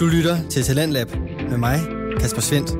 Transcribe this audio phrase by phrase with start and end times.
[0.00, 1.08] Du lytter til Talentlab
[1.50, 1.78] med mig,
[2.20, 2.70] Kasper Svendt.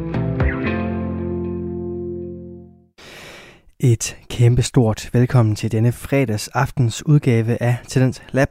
[3.80, 8.48] Et kæmpe stort velkommen til denne fredags aftens udgave af Talent Lab,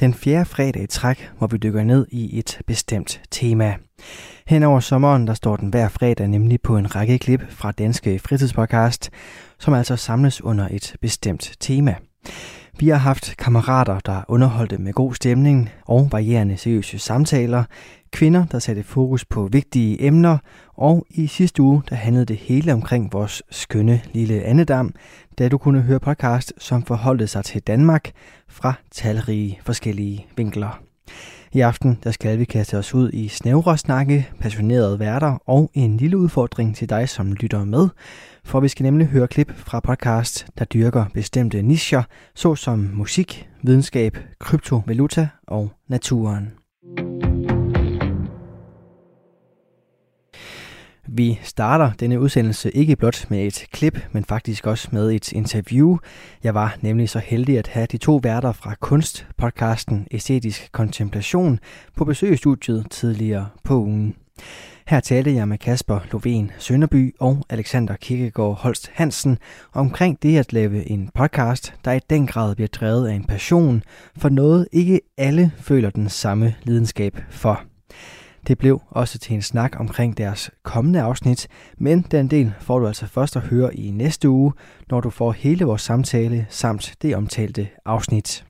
[0.00, 3.74] den fjerde fredag i træk, hvor vi dykker ned i et bestemt tema.
[4.46, 8.18] Hen over sommeren, der står den hver fredag nemlig på en række klip fra Danske
[8.18, 9.10] Fritidspodcast,
[9.58, 11.94] som altså samles under et bestemt tema.
[12.80, 17.64] Vi har haft kammerater, der underholdte med god stemning og varierende seriøse samtaler,
[18.12, 20.38] kvinder, der satte fokus på vigtige emner,
[20.74, 24.94] og i sidste uge, der handlede det hele omkring vores skønne lille andedam,
[25.38, 28.10] da du kunne høre podcast, som forholdte sig til Danmark
[28.48, 30.80] fra talrige forskellige vinkler.
[31.52, 35.96] I aften der skal vi kaste os ud i snævre snakke, passionerede værter og en
[35.96, 37.88] lille udfordring til dig, som lytter med.
[38.48, 42.02] For vi skal nemlig høre klip fra podcast, der dyrker bestemte nischer,
[42.34, 46.52] såsom musik, videnskab, kryptovaluta og naturen.
[51.06, 55.96] Vi starter denne udsendelse ikke blot med et klip, men faktisk også med et interview.
[56.44, 61.58] Jeg var nemlig så heldig at have de to værter fra kunstpodcasten Æstetisk Kontemplation
[61.96, 64.14] på besøg i studiet tidligere på ugen.
[64.88, 69.38] Her talte jeg med Kasper Loven Sønderby og Alexander Kirkegaard Holst Hansen
[69.72, 73.82] omkring det at lave en podcast, der i den grad bliver drevet af en passion
[74.16, 77.62] for noget ikke alle føler den samme lidenskab for.
[78.46, 81.48] Det blev også til en snak omkring deres kommende afsnit,
[81.78, 84.52] men den del får du altså først at høre i næste uge,
[84.90, 88.44] når du får hele vores samtale samt det omtalte afsnit.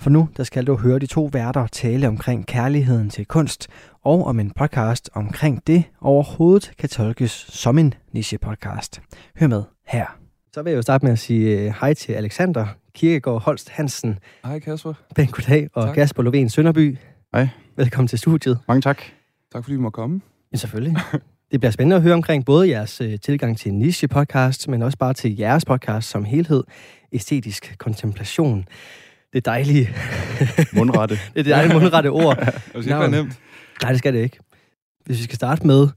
[0.00, 3.68] For nu der skal du høre de to værter tale omkring kærligheden til kunst,
[4.02, 9.00] og om en podcast omkring det overhovedet kan tolkes som en niche-podcast.
[9.40, 10.06] Hør med her.
[10.54, 14.18] Så vil jeg jo starte med at sige øh, hej til Alexander Kirkegaard Holst Hansen.
[14.44, 14.94] Hej Kasper.
[15.14, 15.94] Ben goddag, og tak.
[15.94, 16.98] Kasper Lovén Sønderby.
[17.34, 17.48] Hej.
[17.76, 18.58] Velkommen til studiet.
[18.68, 19.02] Mange tak.
[19.52, 20.20] Tak fordi vi må komme.
[20.52, 20.96] Ja, selvfølgelig.
[21.50, 25.14] Det bliver spændende at høre omkring både jeres øh, tilgang til niche-podcast, men også bare
[25.14, 26.64] til jeres podcast som helhed,
[27.12, 28.64] æstetisk kontemplation.
[29.32, 29.88] Det dejlige...
[30.72, 31.18] Mundrette.
[31.34, 32.36] det er dejlige mundrette ord.
[32.46, 33.40] det skal ikke være nemt.
[33.82, 34.38] Nej, det skal det ikke.
[35.04, 35.88] Hvis vi skal starte med,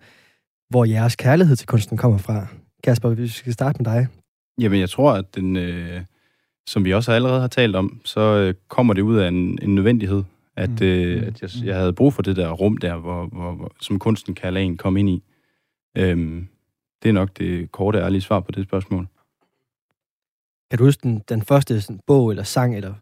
[0.69, 2.47] hvor jeres kærlighed til kunsten kommer fra.
[2.83, 4.07] Kasper, hvis vi skal starte med dig.
[4.61, 6.01] Jamen, jeg tror, at den, øh,
[6.67, 9.75] som vi også allerede har talt om, så øh, kommer det ud af en, en
[9.75, 10.23] nødvendighed.
[10.55, 10.85] At, mm.
[10.85, 13.99] øh, at jeg, jeg havde brug for det der rum der, hvor, hvor, hvor som
[13.99, 15.23] kunsten kan lade en komme ind i.
[15.97, 16.47] Øhm,
[17.03, 19.07] det er nok det korte, ærlige svar på det spørgsmål.
[20.69, 22.93] Kan du huske den, den første sådan, bog eller sang, eller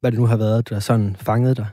[0.00, 1.66] hvad det nu har været, der sådan fangede dig?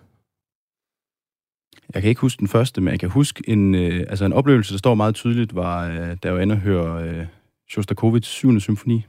[1.94, 4.74] Jeg kan ikke huske den første, men jeg kan huske en, øh, altså en oplevelse,
[4.74, 7.26] der står meget tydeligt, var, øh, da jeg var inde og høre øh,
[7.70, 8.60] Shostakovich 7.
[8.60, 9.06] symfoni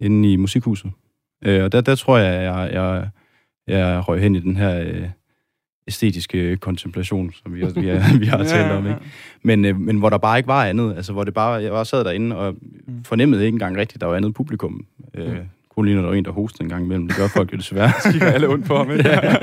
[0.00, 0.92] inde i musikhuset.
[1.44, 3.08] Øh, og der, der tror jeg, jeg, jeg,
[3.66, 5.08] jeg røg hen i den her øh,
[5.88, 8.86] æstetiske kontemplation, som vi, vi, er, vi har talt om.
[8.86, 9.00] Ikke?
[9.42, 10.96] Men, øh, men hvor der bare ikke var andet.
[10.96, 12.54] Altså, hvor det bare, jeg bare sad derinde og
[12.86, 13.04] mm.
[13.04, 14.86] fornemmede ikke engang rigtigt, at der var andet publikum.
[15.14, 15.48] Øh, mm.
[15.76, 17.08] Kun lige når der var en, der hostede en gang imellem.
[17.08, 17.92] Det gør folk jo desværre.
[18.12, 19.10] Kigger alle ondt på ham, ikke?
[19.10, 19.36] ja.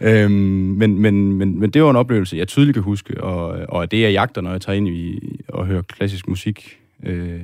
[0.00, 3.90] øhm, men, men, men, men det var en oplevelse, jeg tydeligt kan huske, og, og
[3.90, 6.80] det jeg jagter, når jeg tager ind i og hører klassisk musik.
[7.02, 7.40] Øh,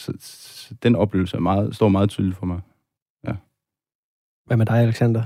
[0.00, 2.60] så, så den oplevelse er meget, står meget tydeligt for mig.
[3.28, 3.32] Ja.
[4.46, 5.22] Hvad med dig, Alexander?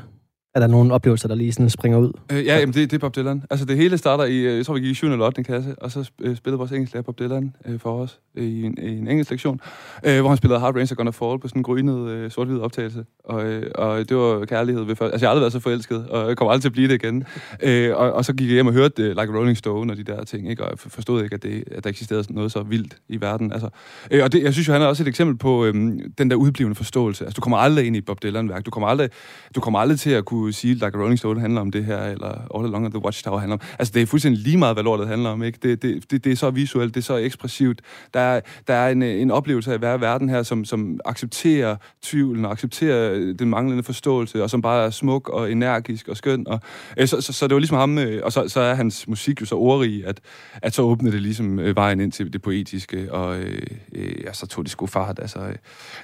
[0.56, 2.12] Er der nogle oplevelser, der lige sådan springer ud?
[2.32, 3.42] Øh, ja, jamen det, det er Bob Dylan.
[3.50, 5.06] Altså det hele starter i, øh, jeg tror vi gik i 7.
[5.06, 5.44] eller 8.
[5.44, 8.78] klasse, og så øh, spillede vores engelsklærer Bob Dylan øh, for os øh, i, en,
[8.78, 9.60] i en engelsk lektion,
[10.04, 12.58] øh, hvor han spillede Hard Rains Are Gonna Fall på sådan en grynet øh, sort-hvid
[12.58, 13.04] optagelse.
[13.24, 15.12] Og, øh, og det var kærlighed ved første.
[15.12, 16.94] Altså jeg har aldrig været så forelsket, og jeg kommer aldrig til at blive det
[16.94, 17.24] igen.
[17.62, 20.04] øh, og, og, så gik jeg hjem og hørte øh, Like Rolling Stone og de
[20.04, 20.64] der ting, ikke?
[20.64, 23.52] og jeg forstod ikke, at, det, at der eksisterede noget så vildt i verden.
[23.52, 23.68] Altså,
[24.10, 25.74] øh, og det, jeg synes jo, han er også et eksempel på øh,
[26.18, 27.24] den der udblivende forståelse.
[27.24, 28.66] Altså du kommer aldrig ind i Bob Dylan-værk.
[28.66, 29.10] Du kommer aldrig,
[29.54, 32.56] du kommer aldrig til at kunne sige, Like Rolling Stone handler om det her, eller
[32.56, 33.60] All Along the Watchtower handler om.
[33.78, 35.58] Altså, det er fuldstændig lige meget, hvad lortet handler om, ikke?
[35.62, 37.82] Det, det, det, det er så visuelt, det er så ekspressivt.
[38.14, 41.00] Der er, der er en, en oplevelse af at være i verden her, som, som
[41.04, 46.08] accepterer tvivlen, og accepterer øh, den manglende forståelse, og som bare er smuk og energisk
[46.08, 46.48] og skøn.
[46.48, 46.60] Og,
[46.96, 49.40] øh, så, så, så, det var ligesom ham, øh, og så, så er hans musik
[49.40, 50.20] jo så ordrig, at,
[50.62, 54.32] at så åbnede det ligesom øh, vejen ind til det poetiske, og øh, øh, ja,
[54.32, 55.18] så tog det sgu fart.
[55.18, 55.54] Altså, øh,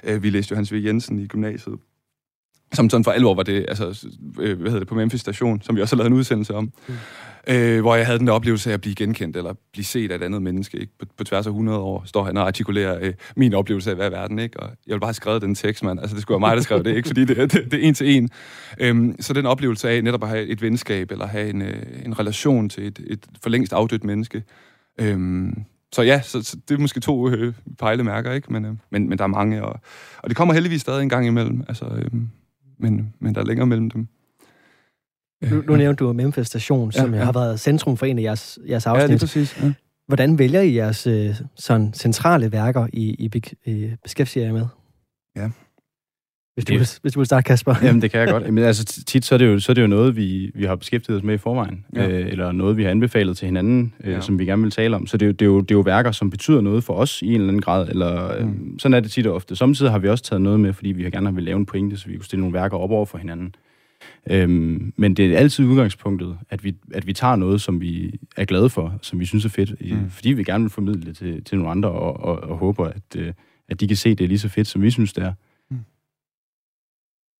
[0.03, 0.81] øh vi læste jo Hans V.
[0.85, 1.75] Jensen i gymnasiet,
[2.73, 4.07] som sådan for alvor var det, altså,
[4.39, 6.71] øh, hvad hedder det, på Memphis station, som vi også har lavet en udsendelse om.
[6.87, 6.93] Mm.
[7.47, 10.15] Øh, hvor jeg havde den der oplevelse af at blive genkendt, eller blive set af
[10.15, 10.77] et andet menneske.
[10.77, 10.93] Ikke?
[10.99, 14.05] På, på tværs af 100 år står han og artikulerer øh, min oplevelse af, hvad
[14.05, 14.39] er verden.
[14.39, 14.59] Ikke?
[14.59, 15.99] Og jeg vil bare have skrevet den tekst, mand.
[15.99, 17.07] Altså, det skulle være mig, der skrev det, ikke?
[17.07, 18.29] fordi det, det, det er en til en.
[18.79, 22.19] Øhm, så den oplevelse af netop at have et venskab, eller have en, øh, en
[22.19, 24.43] relation til et, et for længst afdødt menneske.
[24.99, 28.53] Øhm, så ja, så, så det er måske to øh, pejlemærker, ikke?
[28.53, 29.79] Men, øh, men, men der er mange, og,
[30.17, 31.63] og det kommer heldigvis stadig en gang imellem.
[31.67, 32.11] Altså, øh,
[32.83, 34.07] men, men der er længere mellem dem.
[35.51, 37.25] Nu, nu nævnte du Memphis Station, som Ja, ja, ja.
[37.25, 39.19] har været centrum for en af jeres, jeres Ja, lige afsnit.
[39.19, 39.63] præcis.
[39.63, 39.73] Ja.
[40.07, 44.65] Hvordan vælger I jeres øh, sådan centrale værker, I, I øh, beskæftiger jer med?
[45.35, 45.49] Ja.
[46.55, 47.75] Hvis du, Det- vil, hvis du vil starte, Kasper.
[47.83, 48.53] Jamen, det kan jeg godt.
[48.53, 50.75] Men altså, tit så er det jo, så er det jo noget, vi, vi har
[50.75, 51.85] beskæftiget os med i forvejen.
[51.95, 52.09] Ja.
[52.09, 54.21] Øh, eller noget, vi har anbefalet til hinanden, øh, Ja.
[54.21, 55.07] som vi gerne vil tale om.
[55.07, 56.93] Så det er, jo, det, er jo, det er jo værker, som betyder noget for
[56.93, 57.89] os i en eller anden grad.
[57.89, 58.79] Eller, øh, Mm.
[58.79, 59.55] Sådan er det tit og ofte.
[59.55, 62.07] Samtidig har vi også taget noget med, fordi vi gerne vil lave en pointe, så
[62.07, 63.55] vi kunne stille nogle værker op over for hinanden.
[64.31, 68.45] Øhm, men det er altid udgangspunktet, at vi, at vi tager noget, som vi er
[68.45, 69.97] glade for, som vi synes er fedt, Mm.
[69.97, 70.09] mm.
[70.09, 73.01] fordi vi gerne vil formidle det til, til nogle andre, og, og, og håber, at,
[73.17, 73.33] øh,
[73.69, 75.33] at de kan se, det er lige så fedt, som vi synes, det er.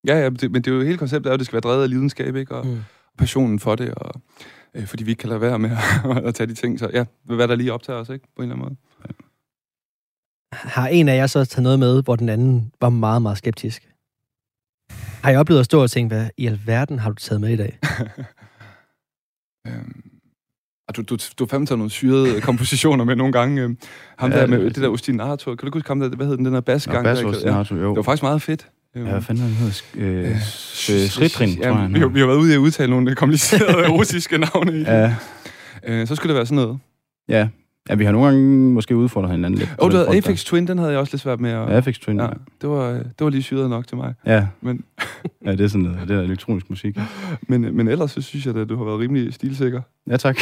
[0.08, 1.84] Ja, ja, det, men det er jo hele konceptet, er, at det skal være drevet
[1.84, 2.56] af lidenskab, ikke?
[2.56, 2.78] Og Mm.
[3.18, 4.22] passionen for det, og
[4.74, 5.70] øh, fordi vi ikke kan lade være med
[6.18, 6.80] at, at tage de ting.
[6.80, 8.26] Så ja, hvad der lige optager os, ikke?
[8.36, 8.78] På en eller anden måde.
[10.54, 13.90] Har en af jer så taget noget med, hvor den anden var meget, meget skeptisk?
[15.24, 17.56] Har I oplevet at stå og tænke, hvad i alverden har du taget med i
[17.58, 17.80] dag?
[19.68, 20.02] Øhm,
[20.88, 23.62] og du, du, du har fandme taget nogle syrede kompositioner med nogle gange.
[23.62, 23.78] Øhm,
[24.18, 25.52] ham Ja, der med det- det der ostinato.
[25.52, 26.10] Kan du ikke huske ham der?
[26.10, 27.04] Hvad hed den, den der basgang?
[27.04, 27.16] Nå, der?
[27.32, 27.88] Basso ja.
[27.90, 28.70] Det var faktisk meget fedt.
[28.96, 29.82] Øhm, Ja, hvad fanden er hedder?
[29.96, 30.42] Øh, øh,
[31.10, 31.94] Sritrin, tror jeg.
[31.94, 34.72] vi, har, vi har været ude i at udtale nogle komplicerede russiske navne.
[34.88, 35.16] Ja,
[35.88, 36.80] Øh, så skulle det være sådan noget.
[37.30, 37.48] ja.
[37.90, 39.70] Ja, vi har nogle gange måske udfordret hinanden lidt.
[39.80, 41.70] Åh, oh, du havde Apex Twin, den havde jeg også lidt svært med at...
[41.70, 42.18] Ja, Apex Twin.
[42.18, 42.30] ja, Ja.
[42.62, 44.14] det var, det var lige syret nok til mig.
[44.26, 44.48] ja.
[44.62, 44.84] Men,
[45.46, 46.98] ja, det er sådan noget, det er elektronisk musik.
[47.50, 49.82] men, men ellers så synes jeg, at du har været rimelig stilsikker.
[50.10, 50.38] Ja, tak.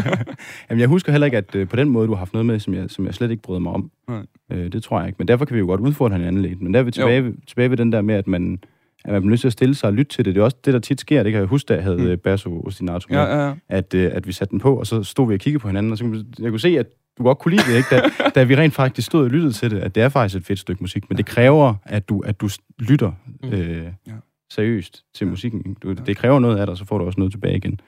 [0.70, 2.58] Jamen, jeg husker heller ikke, at øh, på den måde, du har haft noget med,
[2.60, 3.90] som jeg, som jeg slet ikke bryder mig om.
[4.08, 4.22] Nej.
[4.52, 5.16] Øh, det tror jeg ikke.
[5.18, 6.62] Men derfor kan vi jo godt udfordre hinanden lidt.
[6.62, 8.58] Men der er vi tilbage, tilbage ved den der med, at man,
[9.04, 10.34] at man bliver nødt til at stille sig og lytte til det.
[10.34, 11.22] Det er også det, der tit sker.
[11.22, 12.04] Det kan jeg huske, da jeg havde Mm.
[12.10, 12.18] mm.
[12.18, 13.18] Basso Ostinato med.
[13.18, 13.54] Ja, ja, ja.
[13.68, 15.92] at, øh, at vi satte den på, og så stod vi og kiggede på hinanden,
[15.92, 16.86] og så kunne jeg kunne se, at
[17.18, 17.88] du godt kunne lide det, ikke?
[17.90, 18.02] Da,
[18.34, 20.58] da vi rent faktisk stod og lyttede til det, at det er faktisk et fedt
[20.58, 23.12] stykke musik, men det kræver, at du, at du lytter
[23.42, 23.48] Mm.
[23.52, 24.12] øh, Ja.
[24.52, 25.30] seriøst til Ja.
[25.30, 25.76] musikken.
[25.82, 25.94] Du, Ja.
[25.94, 27.80] Det kræver noget af dig, så får du også noget tilbage igen.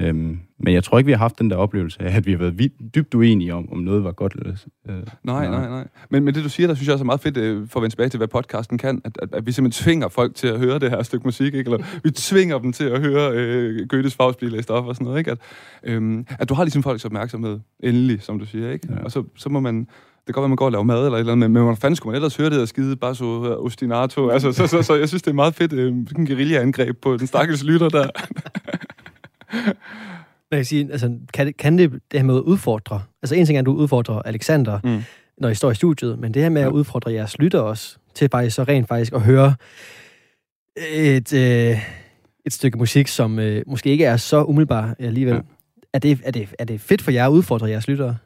[0.00, 2.38] Øhm, men jeg tror ikke, vi har haft den der oplevelse af, at vi har
[2.38, 4.52] været vidt, dybt uenige om, om noget var godt eller...
[4.88, 4.94] Øh,
[5.24, 5.88] Nej, nej, nej.
[6.10, 7.82] Men, men det, du siger, der synes jeg også er meget fedt, øh, for at
[7.82, 10.58] vende tilbage til, hvad podcasten kan, at, at, at vi simpelthen tvinger folk til at
[10.58, 11.70] høre det her stykke musik, ikke?
[11.70, 15.04] Eller vi tvinger dem til at høre øh, Goethes Faust blive læst op og sådan
[15.04, 15.30] noget, ikke?
[15.30, 15.38] At,
[15.84, 18.88] øhm, at du har ligesom folks opmærksomhed, endelig, som du siger, ikke?
[18.90, 19.04] Ja.
[19.04, 19.78] Og så, så må man...
[20.26, 21.76] Det kan godt være, man går og laver mad eller et eller andet, men, hvordan
[21.76, 23.24] fanden skulle man ellers høre det der skide bare så
[23.64, 24.28] ostinato?
[24.28, 27.16] Altså, så, så, så, jeg synes, det er meget fedt, øh, sådan en guerilla-angreb på
[27.16, 28.08] den stakkels lytter der.
[30.50, 33.02] Man kan sige, altså, kan, det, kan det, det her med at udfordre?
[33.22, 35.02] Altså en ting er, at du udfordrer Alexander, Mm.
[35.38, 38.28] når I står i studiet, men det her med at udfordre jeres lytter også, til
[38.30, 39.54] faktisk så rent faktisk at høre
[40.92, 41.78] et, øh,
[42.46, 45.34] et stykke musik, som øh, måske ikke er så umiddelbar alligevel.
[45.34, 45.40] Ja.
[45.92, 48.16] Er, det, er, det, er det fedt for jer at udfordre jeres lyttere?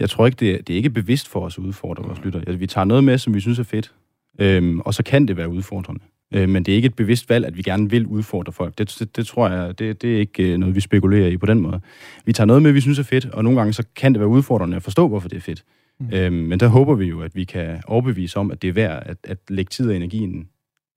[0.00, 2.38] Jeg tror ikke, det er, det er ikke bevidst for os at udfordre vores lytter.
[2.40, 3.92] Altså, vi tager noget med, som vi synes er fedt,
[4.38, 6.00] øhm, og så kan det være udfordrende.
[6.34, 8.78] Øh, men det er ikke et bevidst valg, at vi gerne vil udfordre folk.
[8.78, 11.46] Det, det, det tror jeg, det, det er ikke øh, noget, vi spekulerer i på
[11.46, 11.80] den måde.
[12.24, 14.28] Vi tager noget med, vi synes er fedt, og nogle gange så kan det være
[14.28, 15.64] udfordrende at forstå, hvorfor det er fedt.
[16.00, 16.08] Mm.
[16.12, 19.02] Øhm, men der håber vi jo, at vi kan overbevise om, at det er værd
[19.06, 20.48] at, at lægge tid og energien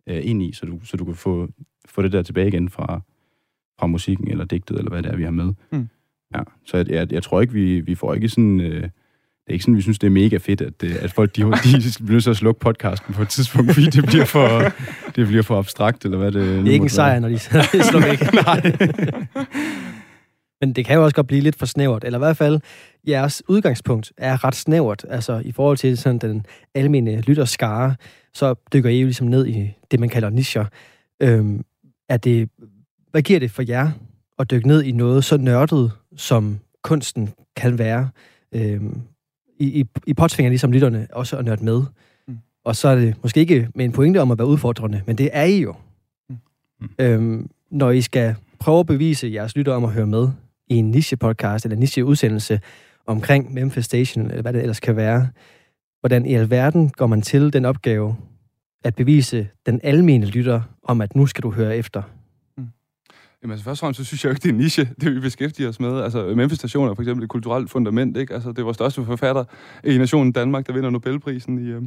[0.10, 1.50] øh, ind i, så du, så du kan få,
[1.86, 3.02] få det der tilbage igen fra,
[3.80, 5.54] fra musikken eller digtet, eller hvad det er, vi har med.
[5.72, 5.88] Mm.
[6.36, 8.62] Ja, så jeg, jeg, jeg tror ikke, vi, vi får ikke sådan...
[8.62, 8.90] Øh,
[9.46, 11.42] det er ikke sådan, vi synes, det er mega fedt, at, øh, at folk de,
[11.42, 14.62] de bliver nødt til at slukke podcasten på et tidspunkt, fordi det bliver for,
[15.16, 18.00] det bliver for abstrakt, eller hvad det Det er ikke en sejr, når de slår
[18.00, 18.34] væk.
[18.46, 18.62] Nej.
[20.62, 22.60] Men det kan jo også godt blive lidt for snævert, eller i hvert fald,
[23.08, 27.96] jeres udgangspunkt er ret snævert, altså i forhold til sådan den almindelige lytterskare,
[28.34, 30.66] så dykker I jo ligesom ned i det, man kalder nischer.
[31.22, 31.62] Øhm,
[32.10, 32.50] er det,
[33.12, 33.92] hvad giver det for jer
[34.40, 38.10] at dykke ned i noget så nørdet, som kunsten kan være?
[38.56, 39.02] Øhm,
[39.60, 41.82] I, I, I påtvinger ligesom lytterne også at nørde med.
[42.28, 42.38] Mm.
[42.64, 45.30] Og så er det måske ikke med en pointe om at være udfordrende, men det
[45.34, 45.76] er I jo.
[46.30, 46.38] Mm.
[46.82, 46.90] Mm.
[47.00, 50.30] Øhm, når I skal prøve at bevise jeres lyttere om at høre med
[50.68, 52.60] i en niche-podcast eller en niche-udsendelse
[53.06, 55.28] omkring Memphis Station, eller hvad det ellers kan være,
[56.00, 58.16] hvordan i alverden går man til den opgave
[58.84, 62.02] at bevise den almene lytter om, at nu skal du høre efter?
[63.46, 65.16] Jamen altså først og fremmest, så synes jeg jo ikke, det er en niche, det
[65.16, 66.02] vi beskæftiger os med.
[66.02, 68.34] Altså Memphis Station er for eksempel et kulturelt fundament, ikke?
[68.34, 69.44] Altså det er vores største forfatter
[69.84, 71.70] i nationen Danmark, der vinder Nobelprisen i...
[71.70, 71.82] Øh,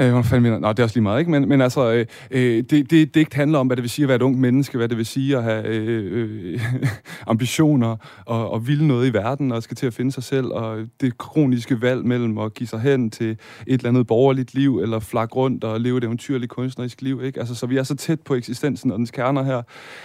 [0.00, 0.58] Øh, hvad fanden mener?
[0.58, 1.30] Nå, det er også lige meget, ikke?
[1.30, 4.08] Men, men altså, øh, øh, det, det, digt handler om, hvad det vil sige at
[4.08, 6.60] være et ungt menneske, hvad det vil sige at have øh, øh,
[7.26, 10.78] ambitioner og, og ville noget i verden, og skal til at finde sig selv, og
[11.00, 14.98] det kroniske valg mellem at give sig hen til et eller andet borgerligt liv, eller
[14.98, 17.40] flak rundt og leve et eventyrligt kunstnerisk liv, ikke?
[17.40, 19.62] Altså, så vi er så tæt på eksistensen og dens kerner her,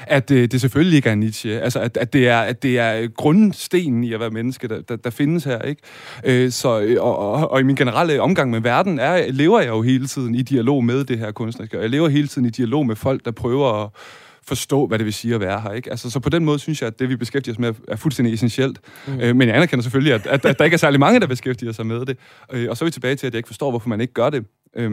[0.07, 1.59] at øh, det selvfølgelig ikke er Nietzsche.
[1.59, 4.95] Altså, at, at, det er, at det er grundstenen i at være menneske, der, der,
[4.95, 5.81] der findes her, ikke?
[6.25, 9.69] Øh, så, øh, og, og, og i min generelle omgang med verden, er, lever jeg
[9.69, 12.49] jo hele tiden i dialog med det her kunstneriske, og jeg lever hele tiden i
[12.49, 13.89] dialog med folk, der prøver at
[14.43, 15.71] forstå, hvad det vil sige at være her.
[15.71, 15.89] Ikke?
[15.89, 18.33] Altså, så på den måde synes jeg, at det, vi beskæftiger os med, er fuldstændig
[18.33, 18.79] essentielt.
[19.07, 19.19] Mm.
[19.19, 21.71] Øh, men jeg anerkender selvfølgelig, at, at, at der ikke er særlig mange, der beskæftiger
[21.71, 22.17] sig med det.
[22.51, 24.29] Øh, og så er vi tilbage til, at jeg ikke forstår, hvorfor man ikke gør
[24.29, 24.45] det.
[24.75, 24.91] Øh,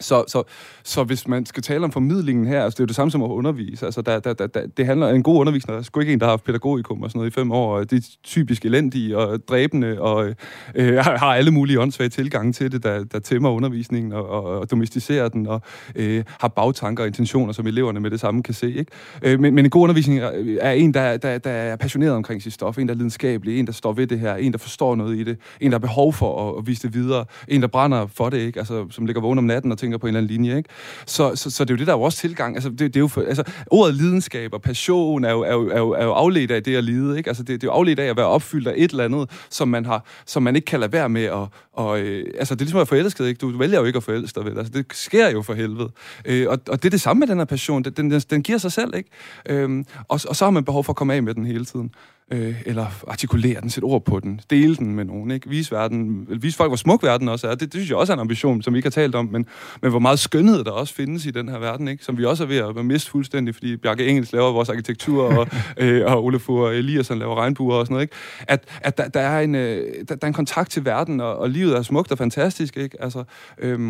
[0.00, 0.42] så, så,
[0.84, 3.22] så hvis man skal tale om formidlingen her, altså det er jo det samme som
[3.22, 3.86] at undervise.
[3.86, 5.72] Altså der, der, der, der, det handler om en god undervisning.
[5.72, 7.76] Der er sgu ikke en, der har haft pædagogikum og sådan noget i fem år.
[7.76, 10.34] Og det er typisk elendige og dræbende, og
[10.74, 14.70] øh, har alle mulige åndssvage tilgange til det, der, der tæmmer undervisningen og, og, og
[14.70, 15.62] domesticerer den, og
[15.94, 18.74] øh, har bagtanker og intentioner, som eleverne med det samme kan se.
[18.74, 18.92] Ikke?
[19.22, 20.20] Øh, men, men en god undervisning
[20.60, 23.66] er en, der, der, der er passioneret omkring sit stof, en, der er lidenskabelig, en,
[23.66, 26.12] der står ved det her, en, der forstår noget i det, en, der har behov
[26.12, 28.58] for at, at vise det videre, en, der brænder for det, ikke?
[28.58, 30.56] Altså, som ligger vågen om natten og tænker på en eller anden linje.
[30.56, 30.68] Ikke?
[31.06, 32.56] Så, så, så det er jo det, der er vores tilgang.
[32.56, 35.68] Altså, det, det er jo for, altså, ordet lidenskab og passion er jo, er jo,
[35.68, 37.18] er jo, er jo afledt af det at lide.
[37.18, 37.30] Ikke?
[37.30, 39.68] Altså, det, det er jo afledt af at være opfyldt af et eller andet, som
[39.68, 41.48] man, har, som man ikke kan lade være med at...
[41.72, 43.26] Og, øh, altså, det er ligesom at være forelsket.
[43.26, 43.38] Ikke?
[43.38, 44.44] Du vælger jo ikke at forelske dig.
[44.50, 44.58] Vel?
[44.58, 45.90] Altså, det sker jo for helvede.
[46.24, 47.84] Øh, og, og det er det samme med den her passion.
[47.84, 48.94] Den, den, den giver sig selv.
[48.94, 49.10] Ikke?
[49.48, 51.90] Øh, og, og så har man behov for at komme af med den hele tiden
[52.32, 55.48] øh, eller artikulere den, sætte ord på den, dele den med nogen, ikke?
[55.48, 57.50] Vise, verden, vise folk, hvor smuk verden også er.
[57.50, 59.46] Det, det synes jeg også er en ambition, som vi ikke har talt om, men,
[59.82, 62.04] men hvor meget skønhed der også findes i den her verden, ikke?
[62.04, 65.48] som vi også er ved at miste fuldstændig, fordi Bjarke Engels laver vores arkitektur, og,
[65.84, 68.02] øh, og Olafur Eliasson laver regnbuer og sådan noget.
[68.02, 68.14] Ikke?
[68.48, 71.36] At, at der, der, er en, øh, der, der er en kontakt til verden, og,
[71.36, 72.76] og livet er smukt og fantastisk.
[72.76, 73.02] Ikke?
[73.02, 73.24] Altså,
[73.58, 73.80] øh,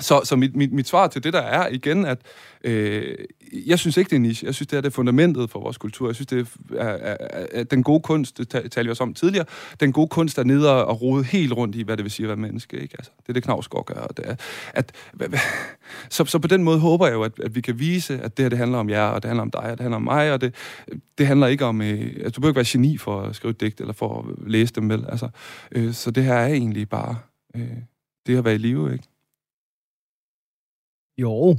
[0.00, 2.18] så, så mit, mit, mit svar til det der er igen, at
[2.64, 3.14] øh,
[3.66, 4.46] jeg synes ikke, det er niche.
[4.46, 6.08] Jeg synes, det er det fundamentet for vores kultur.
[6.08, 9.14] Jeg synes, det er, er, er, er den gode kunst, det talte vi også om
[9.14, 9.46] tidligere,
[9.80, 12.28] den gode kunst er nede og rode helt rundt i, hvad det vil sige at
[12.28, 12.76] være menneske.
[12.76, 12.94] Ikke?
[12.98, 13.94] Altså, det er det, Knavsgaard gør.
[13.94, 14.36] Og det er,
[14.74, 14.92] at,
[16.10, 18.42] så, så på den måde håber jeg jo, at, at vi kan vise, at det
[18.44, 20.32] her det handler om jer, og det handler om dig, og det handler om mig,
[20.32, 20.54] og det,
[21.18, 21.82] det handler ikke om...
[21.82, 24.48] Øh, altså, du behøver ikke være geni for at skrive et digt, eller for at
[24.50, 25.04] læse dem vel.
[25.08, 25.28] Altså,
[25.72, 27.16] øh, så det her er egentlig bare
[27.56, 27.62] øh,
[28.26, 29.04] det at være i live, ikke?
[31.18, 31.58] Jo.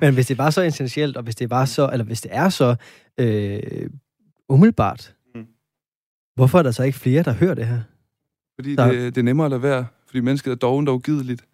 [0.00, 2.48] Men hvis det var så essentielt, og hvis det var så, eller hvis det er
[2.48, 2.76] så
[3.18, 3.90] øh,
[4.48, 5.46] umiddelbart, mm.
[6.34, 7.80] hvorfor er der så ikke flere, der hører det her?
[8.58, 8.92] Fordi der...
[8.92, 9.86] det, det er nemmere at lade være.
[10.06, 11.44] Fordi mennesket er dog og ugideligt.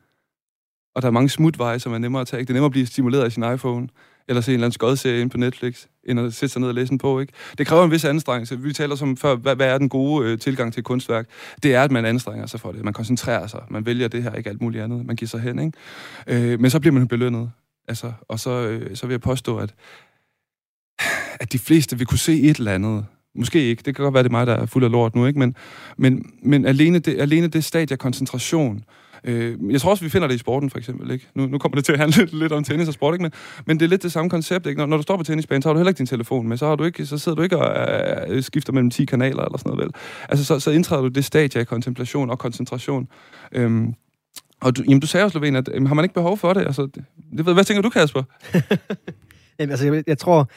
[0.95, 2.41] Og der er mange smutveje, som er nemmere at tage.
[2.41, 3.89] Det er nemmere at blive stimuleret af sin iPhone
[4.29, 6.75] eller se en eller anden skodserie ind på Netflix, end at sætte sig ned og
[6.75, 7.21] læse en bog.
[7.21, 7.33] Ikke?
[7.59, 8.61] Det kræver en vis anstrengelse.
[8.61, 11.27] Vi taler som før, hvad, hvad er den gode øh, tilgang til kunstværk?
[11.63, 12.85] Det er, at man anstrenger sig for det.
[12.85, 13.61] Man koncentrerer sig.
[13.71, 15.07] Man vælger det her, ikke alt muligt andet.
[15.07, 15.59] Man giver sig hen.
[15.59, 16.53] Ikke?
[16.53, 17.51] Øh, men så bliver man belønnet.
[17.89, 19.75] Altså, og så, øh, så vil jeg påstå, at,
[21.41, 23.07] at de fleste vil kunne se et eller andet.
[23.35, 23.83] Måske ikke.
[23.85, 25.27] Det kan godt være, det er mig, der er fuld af lort nu.
[25.27, 25.39] Ikke?
[25.39, 25.57] Men,
[25.97, 28.85] men, men alene, det, alene det stadie af koncentration, Øh,
[29.71, 31.11] jeg tror også, vi finder det i sporten, for eksempel.
[31.11, 31.27] Ikke?
[31.35, 33.23] Nu, nu kommer det til at handle lidt, om tennis og sport, ikke?
[33.23, 33.33] Men,
[33.67, 34.67] men det er lidt det samme koncept.
[34.67, 34.79] Ikke?
[34.79, 36.57] Når, når du står på tennisbanen, så har du heller ikke din telefon med.
[36.57, 39.59] Så, har du ikke, så sidder du ikke og øh, skifter mellem 10 kanaler eller
[39.59, 39.85] sådan noget.
[39.85, 39.95] Vel?
[40.29, 43.09] Altså, så, så indtræder du det stadie af kontemplation og koncentration.
[43.53, 43.95] Øhm,
[44.61, 46.61] og du, jamen, du sagde også, Lovén, at jamen, har man ikke behov for det?
[46.61, 47.05] Altså, det,
[47.37, 48.23] det hvad tænker du, Kasper?
[49.59, 50.51] jamen, altså, jeg, jeg tror,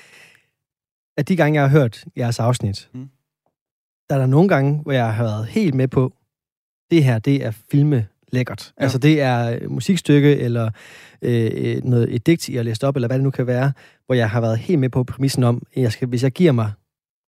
[1.17, 3.09] at de gange, jeg har hørt jeres afsnit, mm.
[4.09, 6.13] der er der nogle gange, hvor jeg har været helt med på,
[6.91, 8.73] det her, det er filme lækkert.
[8.79, 8.83] Ja.
[8.83, 10.71] Altså det er musikstykke, eller
[11.21, 13.71] øh, noget, et digt, jeg har læst op, eller hvad det nu kan være,
[14.05, 16.51] hvor jeg har været helt med på præmissen om, at jeg skal, hvis jeg giver
[16.51, 16.71] mig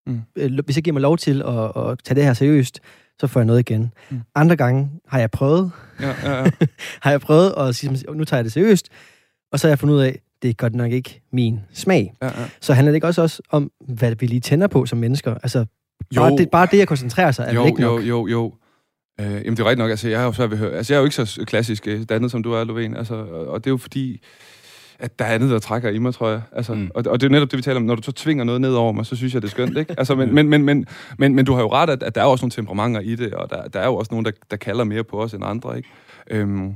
[0.06, 0.22] mm.
[0.36, 2.80] øh, hvis jeg giver mig lov til at, at tage det her seriøst,
[3.20, 3.92] så får jeg noget igen.
[4.10, 4.20] Mm.
[4.34, 5.70] Andre gange har jeg prøvet,
[6.00, 6.50] ja, ja, ja.
[7.02, 8.88] har jeg prøvet at sige, nu tager jeg det seriøst,
[9.52, 12.14] og så har jeg fundet ud af, det er godt nok ikke min smag.
[12.22, 12.48] Ja, ja.
[12.60, 15.34] Så handler det ikke også, også om, hvad vi lige tænder på som mennesker?
[15.34, 15.58] Altså,
[16.16, 16.20] jo.
[16.20, 18.00] bare, det, bare det at koncentrere sig, er jo, ikke nok?
[18.00, 18.54] Jo, jo, jo.
[19.20, 19.90] Øh, jamen, det er rigtigt nok.
[19.90, 20.72] Altså, jeg, har jo svært ved at høre.
[20.72, 22.98] Altså, jeg er jo ikke så klassisk øh, dannet, som du er, Lovén.
[22.98, 24.20] Altså, og, og det er jo fordi,
[24.98, 26.42] at der er andet, der trækker i mig, tror jeg.
[26.52, 26.90] Altså, mm.
[26.94, 27.82] og, og det er netop det, vi taler om.
[27.82, 29.94] Når du så tvinger noget ned over mig, så synes jeg, det er skønt, ikke?
[29.98, 30.86] Altså, men, men, men, men,
[31.18, 33.34] men, men du har jo ret, at, at der er også nogle temperamenter i det,
[33.34, 35.76] og der, der er jo også nogen, der, der kalder mere på os end andre,
[35.76, 35.88] ikke?
[36.30, 36.74] Øhm,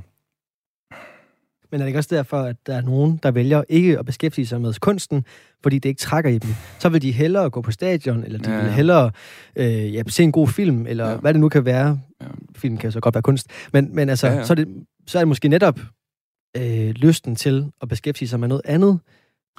[1.71, 4.47] men er det ikke også derfor, at der er nogen, der vælger ikke at beskæftige
[4.47, 5.25] sig med kunsten,
[5.63, 6.49] fordi det ikke trækker i dem?
[6.79, 8.63] Så vil de hellere gå på stadion, eller de ja, ja.
[8.63, 9.11] vil hellere
[9.55, 11.15] øh, ja, se en god film, eller ja.
[11.15, 11.99] hvad det nu kan være.
[12.21, 12.27] Ja.
[12.55, 13.47] Film kan så godt være kunst.
[13.73, 14.45] Men, men altså, ja, ja.
[14.45, 14.67] Så, er det,
[15.07, 15.79] så er det måske netop
[16.57, 18.99] øh, lysten til at beskæftige sig med noget andet,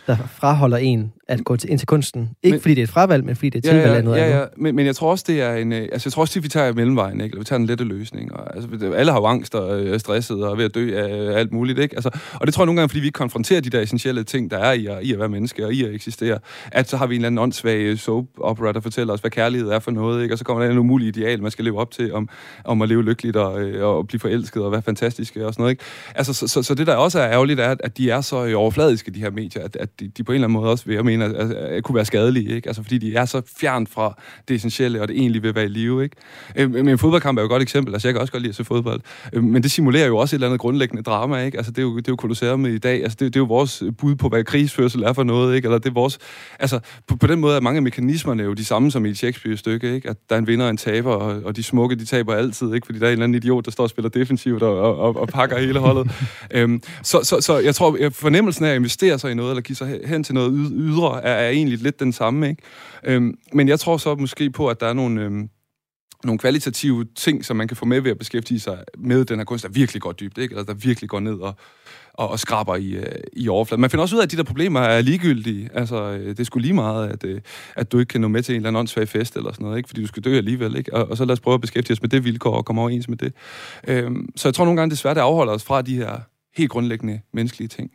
[0.07, 2.31] der fraholder en at gå til, ind til kunsten.
[2.43, 4.05] Ikke men, fordi det er et fravalg, men fordi det er tilvalg ja, ja, af
[4.05, 4.39] noget ja, andet.
[4.39, 5.73] Ja, men, men jeg tror også, det er en...
[5.73, 7.33] Øh, altså, jeg tror også, at vi tager mellemvejen, ikke?
[7.33, 8.35] Eller vi tager en lette løsning.
[8.35, 11.39] Og, altså, alle har jo angst og er stresset og er ved at dø af
[11.39, 11.97] alt muligt, ikke?
[11.97, 14.51] Altså, og det tror jeg nogle gange, fordi vi ikke konfronterer de der essentielle ting,
[14.51, 16.39] der er i at, i at være menneske og i at eksistere,
[16.73, 19.69] at så har vi en eller anden åndssvag soap opera, der fortæller os, hvad kærlighed
[19.69, 20.35] er for noget, ikke?
[20.35, 22.29] Og så kommer der en umulig ideal, man skal leve op til, om,
[22.65, 25.71] om at leve lykkeligt og, øh, og blive forelsket og være fantastisk og sådan noget,
[25.71, 25.85] ikke?
[26.15, 29.11] Altså, så, så, så det der også er ærgerligt, er, at de er så overfladiske,
[29.11, 31.05] de her medier, at, at de, de på en eller anden måde også, vil jeg
[31.05, 32.69] mene, at, at, kunne være skadelige, ikke?
[32.69, 35.69] Altså fordi de er så fjern fra det essentielle, og det egentlig vil være i
[35.69, 36.17] live, ikke?
[36.57, 38.51] Øh, men en fodboldkamp er jo et godt eksempel, altså jeg kan også godt lide
[38.51, 39.01] at se fodbold,
[39.33, 41.59] øh, men det simulerer jo også et eller andet grundlæggende drama, ikke?
[41.59, 43.47] Altså det er jo, det er jo Colosseum i dag, altså det, det er jo
[43.47, 45.67] vores bud på, hvad krigsførsel er for noget, ikke?
[45.67, 46.19] Eller det er vores,
[46.59, 49.19] altså på, på den måde er mange af mekanismerne jo de samme som i et
[49.19, 50.09] Shakespeare-stykke, ikke?
[50.11, 52.75] At der er en vinder og en taber, og, og de smukke, de taber altid,
[52.75, 52.87] ikke?
[52.87, 55.29] Fordi der er en eller anden idiot, der står og spiller defensivt og, og, og
[55.29, 56.11] pakker hele holdet.
[56.51, 59.77] øhm, så, så, så jeg tror, fornemmelsen af at investere sig i noget, eller give
[59.77, 62.63] sig hen til noget ydre, er, er egentlig lidt den samme, ikke?
[63.05, 65.23] Øhm, men jeg tror så måske på, at der er nogle...
[65.23, 65.49] Øhm,
[66.25, 69.45] nogle kvalitative ting, som man kan få med ved at beskæftige sig med den her
[69.45, 70.53] kunst, der virkelig går dybt, ikke?
[70.53, 71.55] Eller der virkelig går ned og,
[72.15, 73.81] og, og skraber i, øh, i overfladen.
[73.81, 75.71] Man finder også ud af, at de der problemer er ligegyldige.
[75.75, 77.41] Altså, øh, det skulle lige meget, at, øh,
[77.77, 79.77] at du ikke kan nå med til en eller anden åndssvag fest eller sådan noget,
[79.77, 79.89] ikke?
[79.89, 80.77] fordi du skal dø alligevel.
[80.77, 80.95] Ikke?
[80.95, 83.09] Og, og så lad os prøve at beskæftige os med det vilkår og komme overens
[83.09, 83.33] med det.
[83.89, 86.21] Øhm, så jeg tror nogle gange, det er svært afholder os fra de her
[86.57, 87.91] helt grundlæggende menneskelige ting.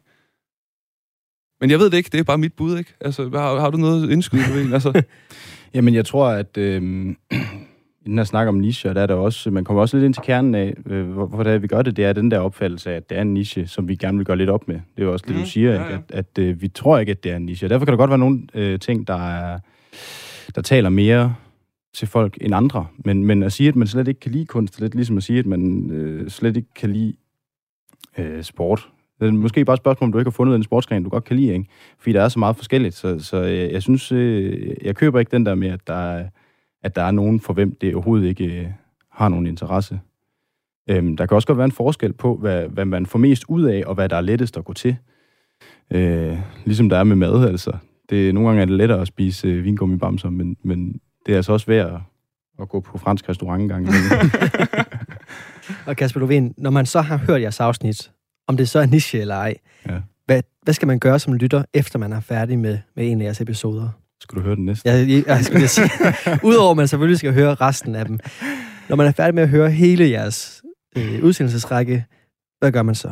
[1.61, 2.93] Men jeg ved det ikke, det er bare mit bud, ikke?
[3.01, 4.73] Altså, har, har du noget indskyde?
[4.73, 5.01] altså?
[5.73, 6.81] Jamen, jeg tror, at øh,
[8.05, 10.13] i den her snak om niche, der er der også, man kommer også lidt ind
[10.13, 12.91] til kernen af, øh, hvorfor det er, vi gør det, det er den der opfattelse
[12.91, 14.75] af, at det er en niche, som vi gerne vil gøre lidt op med.
[14.75, 15.87] Det er jo også det, mm, du siger, ja, ja.
[15.87, 16.03] Ikke?
[16.09, 17.65] at, at øh, vi tror ikke, at det er en niche.
[17.65, 19.59] Og derfor kan der godt være nogle øh, ting, der, er,
[20.55, 21.35] der taler mere
[21.93, 22.87] til folk end andre.
[22.97, 25.23] Men, men at sige, at man slet ikke kan lide kunst, er lidt ligesom at
[25.23, 27.13] sige, at man øh, slet ikke kan lide
[28.17, 28.89] øh, sport.
[29.19, 31.23] Det er måske bare et spørgsmål, om du ikke har fundet en sportsgren, du godt
[31.23, 31.65] kan lide, ikke?
[31.99, 32.95] Fordi der er så meget forskelligt.
[32.95, 36.25] Så, så jeg, jeg synes, øh, jeg køber ikke den der med, at der er
[36.85, 38.67] at der er nogen, for hvem det overhovedet ikke øh,
[39.11, 39.99] har nogen interesse.
[40.89, 43.63] Øhm, der kan også godt være en forskel på, hvad, hvad man får mest ud
[43.63, 44.97] af, og hvad der er lettest at gå til.
[45.91, 47.71] Øh, ligesom der er med mad, altså.
[48.09, 51.53] Det, nogle gange er det lettere at spise øh, vingummibamser, men, men det er altså
[51.53, 51.99] også værd at,
[52.61, 53.87] at gå på fransk restaurant en gang.
[55.87, 58.11] og Kasper Lovén, når man så har hørt jeres afsnit,
[58.47, 59.55] om det så er niche eller ej,
[59.89, 59.99] ja.
[60.25, 63.25] hvad, hvad skal man gøre som lytter, efter man er færdig med, med en af
[63.25, 63.89] jeres episoder?
[64.19, 64.89] Skal du høre den næste?
[64.89, 65.89] Ja, jeg, jeg skulle sige.
[66.49, 68.19] Udover at man selvfølgelig skal høre resten af dem.
[68.89, 70.63] Når man er færdig med at høre hele jeres
[70.97, 72.05] øh, udsendelsesrække,
[72.59, 73.11] hvad gør man så?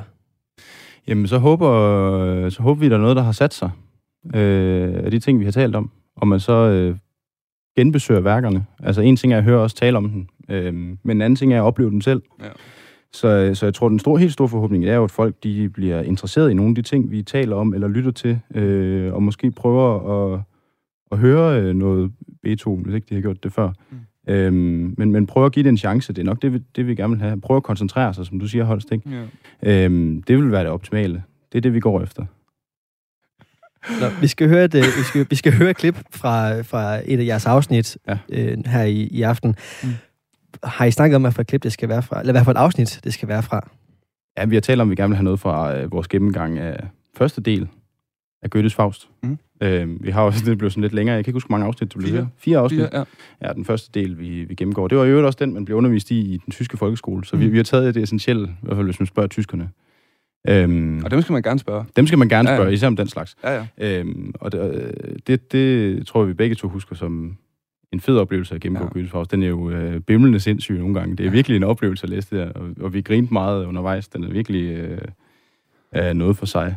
[1.08, 3.72] Jamen, så håber, så håber vi, at der er noget, der har sat sig
[4.36, 5.92] øh, af de ting, vi har talt om.
[6.16, 6.98] Og man så øh,
[7.78, 8.66] genbesøger værkerne.
[8.84, 11.54] Altså, en ting er at høre os tale om den, øh, men en anden ting
[11.54, 12.22] er at opleve den selv.
[12.44, 12.50] Ja.
[13.14, 16.02] Så, så jeg tror, den store, helt store forhåbning er jo, at folk de bliver
[16.02, 19.52] interesseret i nogle af de ting, vi taler om eller lytter til, øh, og måske
[19.52, 20.42] prøver at
[21.14, 22.12] at høre øh, noget
[22.44, 23.72] Beethoven, hvis ikke de har gjort det før.
[23.92, 24.34] Mm.
[24.34, 26.14] Øhm, men, men prøv at give det en chance.
[26.14, 27.42] Det er nok det, vi, det, vi gerne vil have.
[27.42, 28.92] Prøv at koncentrere sig, som du siger, Holst.
[28.92, 29.10] Ikke?
[29.64, 29.86] Yeah.
[29.86, 31.24] Øhm, det vil være det optimale.
[31.52, 32.26] Det er det, vi går efter.
[34.02, 37.20] Nå, vi skal høre et, vi skal, vi skal høre et klip fra, fra et
[37.20, 38.18] af jeres afsnit ja.
[38.30, 39.56] øh, her i, i aften.
[39.84, 39.90] Mm.
[40.64, 42.20] Har I snakket om, hvad for et klip det skal være fra?
[42.20, 43.70] Eller hvad for et afsnit det skal være fra?
[44.38, 46.60] Ja, vi har talt om, at vi gerne vil have noget fra øh, vores gennemgang
[46.60, 46.88] af
[47.18, 47.68] første del
[48.44, 49.10] af Goethes Faust.
[49.24, 49.38] Mm.
[49.62, 51.68] Øh, vi har også, det blev sådan lidt længere, jeg kan ikke huske, hvor mange
[51.68, 52.12] afsnit det blev.
[52.12, 52.30] Fire.
[52.38, 52.80] Fire afsnit.
[52.80, 53.06] Fire,
[53.42, 53.48] ja.
[53.48, 53.54] ja.
[53.54, 54.88] den første del, vi, vi gennemgår.
[54.88, 57.26] Det var jo også den, man blev undervist i i den tyske folkeskole.
[57.26, 57.42] Så mm.
[57.42, 59.70] vi, vi har taget det essentielle, i hvert fald hvis man spørger tyskerne.
[60.48, 61.86] Øhm, og dem skal man gerne spørge.
[61.96, 62.74] Dem skal man gerne spørge, ja, ja.
[62.74, 63.36] især om den slags.
[63.44, 64.00] Ja, ja.
[64.00, 67.38] Øhm, og det, det, det tror jeg, vi begge to husker som
[67.94, 68.90] en fed oplevelse at gennemgå ja.
[68.90, 69.32] Goethes Faust.
[69.32, 71.16] Den er jo øh, bimlende sindssyg nogle gange.
[71.16, 71.32] Det er ja.
[71.32, 74.08] virkelig en oplevelse at læse det der, og, og vi grinte meget undervejs.
[74.08, 74.90] Den er virkelig
[75.96, 76.76] øh, noget for sig.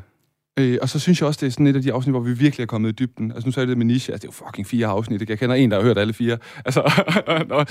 [0.58, 2.32] Øh, og så synes jeg også, det er sådan et af de afsnit, hvor vi
[2.32, 3.32] virkelig er kommet i dybden.
[3.32, 5.28] Altså nu sagde jeg det med niche, altså det er jo fucking fire afsnit.
[5.28, 6.38] Jeg kender en, der har hørt alle fire.
[6.64, 6.80] Altså,
[7.50, 7.66] og,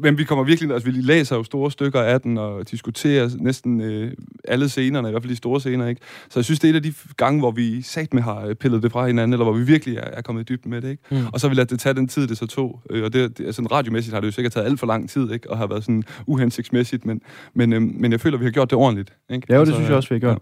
[0.00, 3.80] men vi kommer virkelig, altså vi læser jo store stykker af den, og diskuterer næsten
[3.80, 4.12] øh,
[4.44, 6.00] alle scenerne, i hvert fald de store scener, ikke?
[6.30, 8.82] Så jeg synes, det er et af de gange, hvor vi sat med har pillet
[8.82, 11.02] det fra hinanden, eller hvor vi virkelig er, er kommet i dybden med det, ikke?
[11.10, 11.26] Mm.
[11.32, 12.82] Og så vil det tage den tid, det så tog.
[12.90, 15.32] Øh, og det, det, altså, radiomæssigt har det jo sikkert taget alt for lang tid,
[15.32, 15.50] ikke?
[15.50, 17.20] Og har været sådan uhensigtsmæssigt, men,
[17.54, 19.46] men, øh, men jeg føler, vi har gjort det ordentligt, ikke?
[19.48, 20.38] Ja, det altså, synes jeg også, vi har gjort.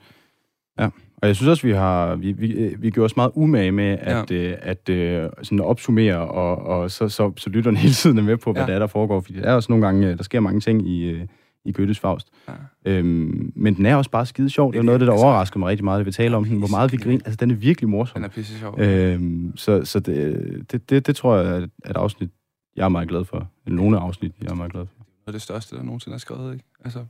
[0.79, 0.85] Ja.
[0.85, 0.90] ja.
[1.22, 4.31] Og jeg synes også, vi har vi, vi, vi gjorde os meget umage med at,
[4.31, 4.37] ja.
[4.37, 8.37] øh, at øh, sådan opsummere, og, og så, så, så lytterne hele tiden er med
[8.37, 8.68] på, hvad ja.
[8.68, 9.20] der er, der foregår.
[9.20, 11.26] Fordi der er også nogle gange, der sker mange ting i, øh,
[11.64, 12.28] i Goethes Faust.
[12.48, 12.52] Ja.
[12.85, 14.72] Øhm, men den er også bare skide sjov.
[14.72, 16.44] Det er noget af det, der altså, overrasker mig rigtig meget, at vi taler om
[16.44, 16.59] den.
[16.59, 17.24] Hvor meget vi griner.
[17.24, 18.14] Altså, den er virkelig morsom.
[18.14, 18.81] Den er pisse sjov.
[18.81, 22.31] Øhm, så så det, det, det, det, tror jeg er et afsnit,
[22.76, 23.50] jeg er meget glad for.
[23.66, 25.04] Nogle afsnit, jeg er meget glad for.
[25.20, 26.64] Det er det største, der nogensinde er skrevet, ikke?
[26.85, 27.04] Altså,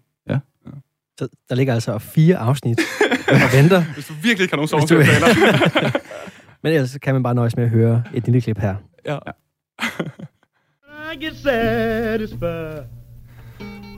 [1.20, 1.24] ja.
[1.24, 1.26] ja.
[1.48, 2.80] Der ligger altså fire afsnit
[3.28, 3.84] og venter.
[3.94, 5.98] Hvis du virkelig ikke har nogen sovepæler.
[6.62, 8.74] Men ellers kan man bare nøjes med at høre et lille klip her.
[9.06, 9.18] Ja.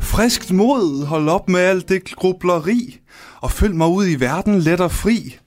[0.00, 3.00] Friskt mod, hold op med alt det grubleri,
[3.40, 5.38] og følg mig ud i verden let og fri.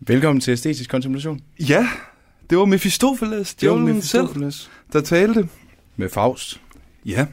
[0.00, 1.40] Velkommen til Æstetisk Kontemplation.
[1.60, 1.88] Ja,
[2.50, 4.54] det var Mephistopheles, det var Mephistopheles.
[4.54, 5.48] selv, der talte.
[5.96, 6.60] Med Faust.
[7.06, 7.26] Ja,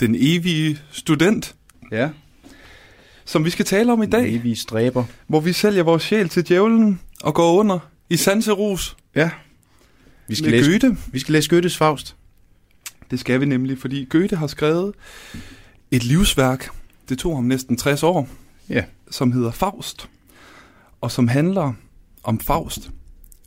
[0.00, 1.54] den evige student.
[1.92, 2.10] Ja.
[3.24, 5.04] som vi skal tale om i dag, Vi stræber.
[5.26, 7.78] hvor vi sælger vores sjæl til djævlen og går under
[8.10, 9.30] i sanserus Ja.
[10.28, 10.96] Vi skal, med læse, Goethe.
[11.12, 12.16] vi skal læse Goethes Faust.
[13.10, 14.94] Det skal vi nemlig, fordi Goethe har skrevet
[15.90, 16.68] et livsværk.
[17.08, 18.28] Det tog ham næsten 60 år,
[18.68, 18.84] Ja.
[19.10, 20.08] som hedder Faust,
[21.00, 21.72] og som handler
[22.22, 22.90] om Faust.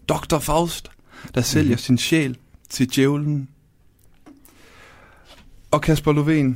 [0.10, 0.40] Dr.
[0.40, 0.92] Faust,
[1.36, 1.78] der sælger Mhm.
[1.78, 2.38] sin sjæl
[2.70, 3.50] til djævlen.
[5.72, 6.56] Og Kasper Lovén,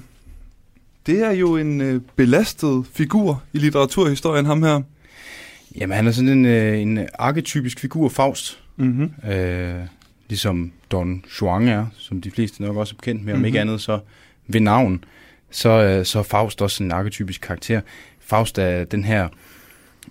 [1.09, 4.81] det er jo en øh, belastet figur i litteraturhistorien, ham her.
[5.75, 8.59] Jamen, han er sådan en, øh, en arketypisk figur, Faust.
[8.77, 9.29] Mm-hmm.
[9.31, 9.75] Øh,
[10.29, 13.45] ligesom Don Juan er, som de fleste nok også er bekendt med, om Mhm.
[13.45, 13.99] ikke andet så
[14.47, 15.03] ved navn,
[15.51, 17.81] så, øh, så er Faust også en arketypisk karakter.
[18.19, 19.27] Faust er den her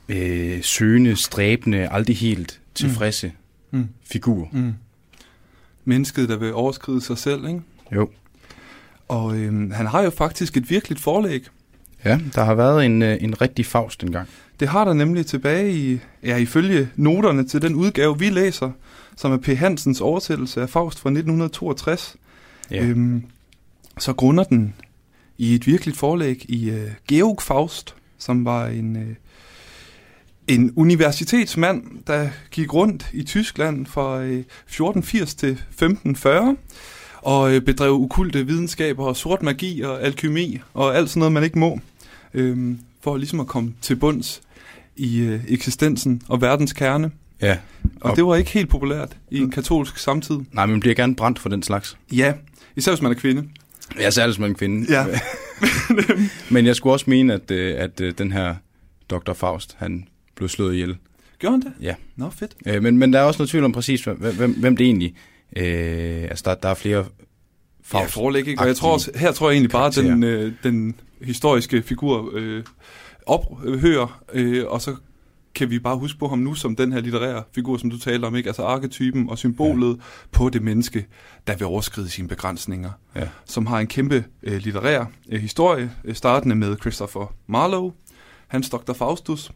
[0.08, 3.32] øh, søgende, stræbende, aldrig helt tilfredse
[3.70, 3.88] Mm.
[4.04, 4.48] figur.
[4.52, 4.74] Mm.
[5.84, 7.60] Mennesket, der vil overskride sig selv, ikke?
[7.94, 8.10] Jo.
[9.08, 11.46] Og øhm, han har jo faktisk et virkeligt forlæg.
[12.04, 14.28] Ja, der har været en, øh, en rigtig Faust engang.
[14.60, 18.70] Det har der nemlig tilbage i, ja, ifølge noterne til den udgave, vi læser,
[19.16, 19.46] som er P.
[19.46, 22.16] Hansens oversættelse af Faust fra 1962.
[22.70, 22.84] Ja.
[22.84, 23.24] Øhm,
[23.98, 24.74] så grunder den
[25.38, 29.14] i et virkeligt forlæg i øh, Georg Faust, som var en, øh,
[30.48, 36.56] en universitetsmand, der gik rundt i Tyskland fra øh, 1480 til 1540
[37.22, 41.44] og øh, bedrev ukulte videnskaber og sort magi og alkymi og alt sådan noget, man
[41.44, 41.80] ikke må,
[42.34, 44.40] øh, for ligesom at komme til bunds
[44.96, 47.10] i øh, eksistensen og verdens kerne.
[47.42, 47.56] ja.
[48.00, 50.38] Og Og- det var ikke helt populært i en katolsk samtid.
[50.52, 51.96] Nej, man bliver gerne brændt for den slags.
[52.12, 52.32] Ja,
[52.76, 53.44] især hvis man er kvinde.
[54.00, 54.86] Ja, særligt som en kvinde.
[54.92, 55.04] Ja.
[56.50, 58.54] Men jeg skulle også mene, at, øh, at øh, den her
[59.10, 59.32] Dr.
[59.32, 60.96] Faust, han blev slået ihjel.
[61.38, 61.72] Gjorde han det?
[61.86, 61.94] Ja.
[62.16, 62.54] Nå, fedt.
[62.66, 65.14] Øh, men, men der er også noget tvivl om præcis, hvem, hvem, hvem det egentlig...
[65.56, 67.04] Øh, altså, der, der er flere
[67.92, 68.14] Ja, Faust.
[68.14, 68.62] forlæg, ikke?
[68.62, 72.30] Og jeg tror også, her tror jeg egentlig bare, at den, øh, den historiske figur
[72.34, 72.64] øh,
[73.26, 74.96] ophører, øh, og så
[75.54, 78.26] kan vi bare huske på ham nu som den her litterære figur, som du taler
[78.26, 78.48] om, ikke?
[78.48, 80.02] Altså arketypen og symbolet ja.
[80.32, 81.06] på det menneske,
[81.46, 82.90] der vil overskride sine begrænsninger.
[83.16, 83.28] Ja.
[83.44, 87.92] Som har en kæmpe øh, litterær øh, historie, øh, startende med Christopher Marlowe,
[88.48, 88.92] hans Dr.
[88.92, 89.52] Faustus,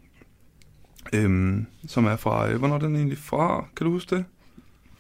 [1.13, 3.65] øhm, som er fra, øh, hvornår er den egentlig fra?
[3.77, 4.25] Kan du huske det?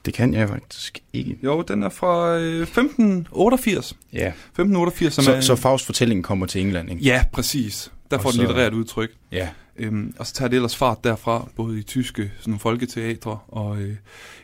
[0.04, 1.38] Det kan jeg faktisk ikke.
[1.44, 3.96] Jo, den er fra øh, 1588.
[4.12, 4.28] Ja.
[4.28, 5.40] 1588, som Så, er...
[5.40, 7.02] så Faust-fortællingen kommer til England, ikke?
[7.02, 7.92] Ja, præcis.
[8.10, 9.10] Der Og får den så- litterært udtryk.
[9.32, 9.48] Ja.
[9.76, 13.96] Øhm, og så tager det ellers fart derfra, både i tyske sådan folketeatre og øh,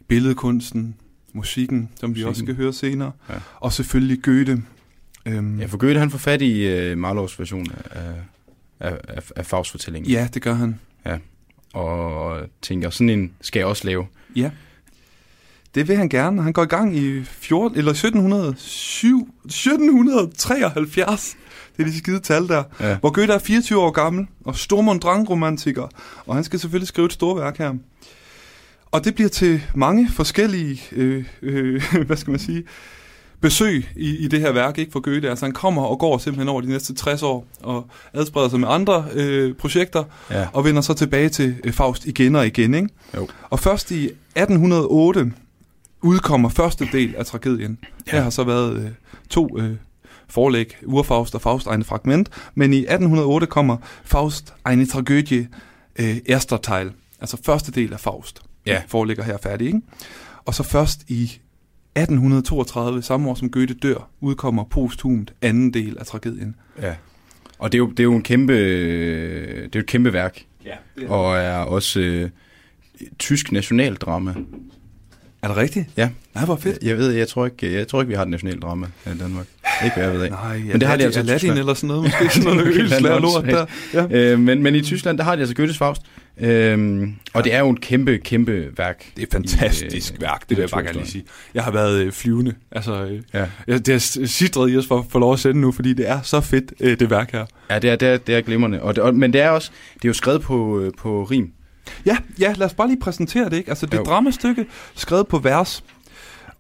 [0.08, 0.94] billedkunsten,
[1.32, 2.28] musikken, som vi Musikken.
[2.28, 3.12] også skal høre senere.
[3.30, 3.34] Ja.
[3.56, 4.62] Og selvfølgelig Goethe.
[5.26, 8.00] Øhm, Ja, for Goethe, han får fat i uh, Marlows version af,
[8.80, 10.10] af, af, af Faust-fortællingen.
[10.10, 10.80] ja, det gør han.
[11.74, 14.06] Og tænker, sådan en skal jeg også lave.
[14.36, 14.50] Ja.
[15.74, 16.42] Det vil han gerne.
[16.42, 21.36] Han går i gang i 14, eller 1707, 1773.
[21.76, 22.62] Det er de skide tal der.
[22.80, 22.96] Ja.
[22.98, 25.88] Hvor Goethe er 24 år gammel, og Stormund romantiker
[26.26, 27.74] og han skal selvfølgelig skrive et storværk her.
[28.90, 32.64] Og det bliver til mange forskellige, øh, øh, hvad skal man sige,
[33.40, 35.30] besøg i, i det her værk ikke for Goethe.
[35.30, 38.68] Altså han kommer og går simpelthen over de næste 60 år, og adspreder sig med
[38.70, 40.46] andre øh, projekter, Ja.
[40.52, 42.74] og vender så tilbage til øh, Faust igen og igen.
[42.74, 42.88] Ikke?
[43.16, 43.28] Jo.
[43.50, 45.32] Og først i 1808
[46.02, 47.78] udkommer første del af tragedien.
[48.06, 48.12] Ja.
[48.12, 48.90] Her har så været øh,
[49.30, 49.76] to øh,
[50.28, 55.46] forlæg, Urfaust og Faust eine Fragment, men i 1808 kommer Faust eine Tragödie
[55.98, 58.40] øh, erster Teil, altså første del af Faust.
[58.66, 58.82] Ja.
[58.88, 59.80] Foreligger her færdig, ikke?
[60.44, 66.06] Og så først i 1832, samme år som Goethe dør, udkommer posthumt anden del af
[66.06, 66.54] tragedien.
[66.82, 66.94] ja.
[67.58, 70.44] Og det er jo, det er jo en kæmpe, det er jo et kæmpe værk.
[70.64, 72.30] Ja, det Og er også øh,
[73.18, 74.34] tysk nationaldrama.
[75.42, 75.86] Er det rigtigt?
[75.96, 76.08] Ja.
[76.34, 76.78] Nej, hvor fedt.
[76.82, 79.46] Jeg ved, jeg tror ikke, jeg tror ikke vi har et nationaldrama her i Danmark.
[79.84, 80.30] Ikke hvad jeg ved af.
[80.30, 83.44] Nej, Men det har de altså Aladdin eller sådan noget, måske sådan noget ølslære lort
[83.44, 83.66] der.
[83.94, 84.06] Ja.
[84.32, 86.02] Øh, men, men i Tyskland, der har de altså Goethes Faust.
[86.40, 89.04] Øhm, og det er jo et kæmpe, kæmpe værk.
[89.16, 91.24] Det er et fantastisk I, øh, værk, det vil jeg bare gerne lige sige.
[91.54, 92.54] Jeg har været øh, flyvende.
[92.72, 95.60] Altså, øh, Ja, jeg, det er sidret i os for at få lov at sende
[95.60, 97.44] nu, fordi det er så fedt, øh, det værk her.
[97.70, 98.82] ja det, er, det, er, det er glimrende.
[98.82, 101.52] Og det, og, men det er også, det er jo skrevet på, øh, på rim.
[102.06, 103.70] Ja, ja, lad os bare lige præsentere det, ikke?
[103.70, 105.84] Altså, det er et dramastykke skrevet på vers.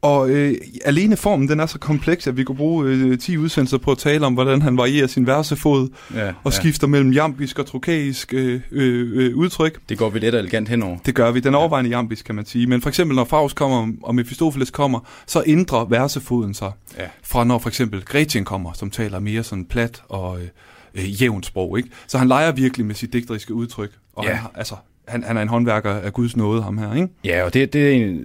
[0.02, 3.78] Og øh, alene formen, den er så kompleks, at vi kunne bruge øh, 10 udsendelser
[3.78, 6.50] på at tale om, hvordan han varierer sin versefod Ja, og ja.
[6.50, 9.78] skifter mellem jambisk og trokæisk øh, øh, øh, udtryk.
[9.88, 10.98] Det går vi let og elegant henover.
[11.06, 11.40] Det gør vi.
[11.40, 12.66] Den er overvejende jambisk, kan man sige.
[12.66, 16.72] Men for eksempel, når Faust kommer, og Mephistopheles kommer, så ændrer versefoden sig.
[16.98, 17.04] Ja.
[17.24, 20.48] Fra når for eksempel Gretchen kommer, som taler mere sådan plat og øh,
[20.94, 21.78] øh, jævnt sprog.
[21.78, 21.90] Ikke?
[22.06, 23.90] Så han leger virkelig med sit digteriske udtryk.
[24.14, 24.30] Og Ja.
[24.30, 24.74] han, har, altså,
[25.08, 26.94] han, han er en håndværker af Guds nåde, ham her.
[26.94, 27.08] Ikke?
[27.24, 28.16] Ja, og det, det, er en,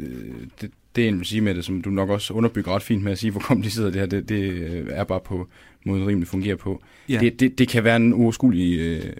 [0.61, 3.11] det, det jeg vil sige med det, som du nok også underbygger ret fint med
[3.11, 5.47] at sige, hvor kompliceret det her, det, det øh, er bare på
[5.85, 6.81] måden rimelig fungerer på.
[7.09, 7.19] Ja.
[7.19, 9.13] Det, det, det kan være en uoverskuelig øh,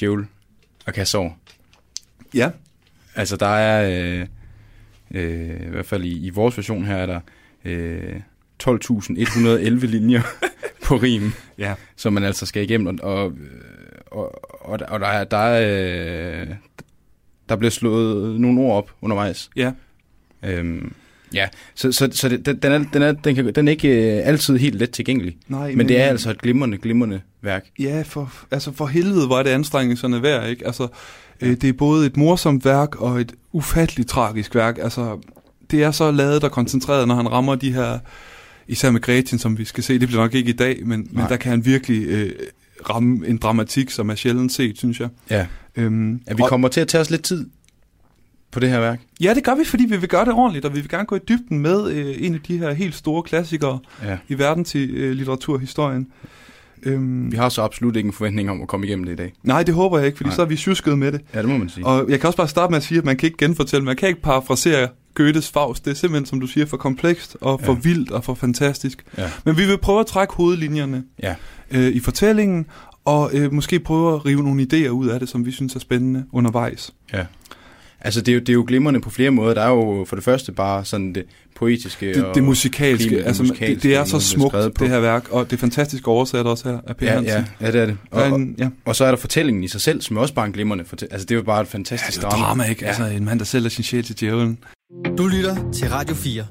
[0.00, 0.26] djævel
[0.86, 1.30] at kaste over.
[2.34, 2.50] Ja.
[3.14, 4.26] Altså, der er, øh,
[5.10, 7.20] øh, i hvert fald i, i vores version her, er der
[7.64, 8.20] øh,
[8.62, 10.22] 12.111 linjer
[10.84, 11.74] på rim, Ja.
[11.96, 13.32] som man altså skal igennem, og, og,
[14.06, 16.46] og, og, og der, er, der, er, øh,
[17.52, 19.50] der bliver slået nogle ord op undervejs.
[19.56, 19.72] Ja.
[20.44, 20.92] Øhm,
[21.34, 24.26] ja, så, så, så det, den, er, den, er, den, kan, den er ikke øh,
[24.26, 27.64] altid helt let tilgængelig, Nej, men det er altså et glimrende, glimrende værk.
[27.78, 30.66] Ja, for, altså for helvede, er det anstrengelserne værd, ikke?
[30.66, 30.88] Altså,
[31.40, 34.78] øh, det er både et morsomt værk og et ufatteligt tragisk værk.
[34.82, 35.18] Altså,
[35.70, 37.98] det er så lavet og koncentreret, når han rammer de her,
[38.68, 41.24] især med Gretchen, som vi skal se, det bliver nok ikke i dag, men, men
[41.28, 42.32] der kan han virkelig øh,
[42.90, 45.08] ramme en dramatik, som er sjældent set, synes jeg.
[45.30, 45.46] Ja.
[45.76, 47.46] Øhm, At vi og- kommer til at tage os lidt tid
[48.50, 49.00] på det her værk.
[49.20, 51.16] Ja, det gør vi, fordi vi vil gøre det ordentligt, og vi vil gerne gå
[51.16, 54.18] i dybden med øh, en af de her helt store klassikere Ja.
[54.28, 56.06] i verden til øh, litteraturhistorien.
[56.82, 59.32] Øhm, Vi har så absolut ikke en forventning om at komme igennem det i dag.
[59.42, 60.36] Nej, det håber jeg ikke, fordi Nej.
[60.36, 61.20] så er vi tjusket med det.
[61.34, 61.86] Ja, det må man sige.
[61.86, 63.96] Og jeg kan også bare starte med at sige, at man kan ikke genfortælle, man
[63.96, 65.84] kan ikke parafrasere Goethes Faust.
[65.84, 67.78] Det er simpelthen, som du siger, for komplekst og for Ja.
[67.82, 69.04] vildt og for fantastisk.
[69.18, 69.30] Ja.
[69.44, 71.34] Men vi vil prøve at trække hovedlinjerne Ja.
[71.70, 72.66] øh, i fortællingen,
[73.04, 75.80] og øh, måske prøve at rive nogle idéer ud af det, som vi synes er
[75.80, 76.90] spændende undervejs.
[77.12, 77.24] Ja.
[78.04, 79.54] Altså, det er, jo, det er jo glimrende på flere måder.
[79.54, 81.24] Der er jo for det første bare sådan det
[81.56, 82.34] poetiske Det, og...
[82.34, 84.84] det musikalske, det altså det, musikalske, det er så det er smukt, skrevet på.
[84.84, 87.28] det her værk, og det er fantastisk oversat også her af Per Ja, Hansen.
[87.60, 87.96] ja, ja, det er det.
[88.10, 88.68] Og, Og, en, ja.
[88.84, 91.12] og så er der fortællingen i sig selv, som er også bare en glimrende fortælling.
[91.12, 92.82] Altså, det er jo bare et fantastisk Det er jo drama, ikke?
[92.82, 92.88] Ja.
[92.88, 94.58] Altså en mand, der sælger sin sjæl til djævlen.
[94.92, 96.44] Du lytter til Radio 4.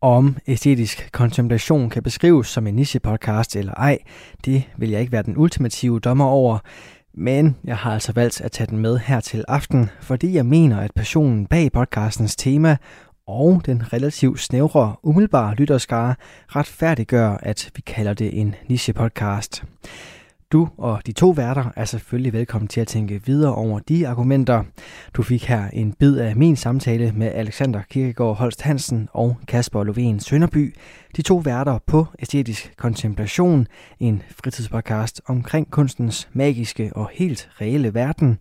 [0.00, 3.98] Om æstetisk kontemplation kan beskrives som en niche-podcast eller ej,
[4.44, 6.58] det vil jeg ikke være den ultimative dommer over.
[7.14, 10.80] Men jeg har altså valgt at tage den med her til aften, fordi jeg mener,
[10.80, 12.76] at passionen bag podcastens tema
[13.26, 16.14] og den relativt snævre, umiddelbare lytterskare
[16.48, 19.64] retfærdiggør, at vi kalder det en niche-podcast.
[20.52, 24.64] Du og de to værter er selvfølgelig velkommen til at tænke videre over de argumenter.
[25.14, 29.84] Du fik her en bid af min samtale med Alexander Kirkegaard Holst Hansen og Kasper
[29.84, 30.74] Lovén Sønderby,
[31.16, 33.66] de to værter på Æstetisk Kontemplation,
[34.00, 38.40] en fritidspodcast omkring kunstens magiske og helt reelle verden.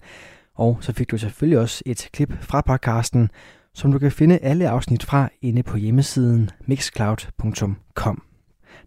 [0.56, 3.30] Og så fik du selvfølgelig også et klip fra podcasten,
[3.74, 8.31] som du kan finde alle afsnit fra inde på hjemmesiden mixcloud.com.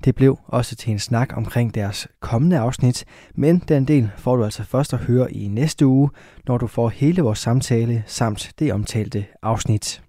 [0.05, 4.45] Det blev også til en snak omkring deres kommende afsnit, men den del får du
[4.45, 6.11] altså først at høre i næste uge,
[6.47, 10.03] når du får hele vores samtale samt det omtalte afsnit.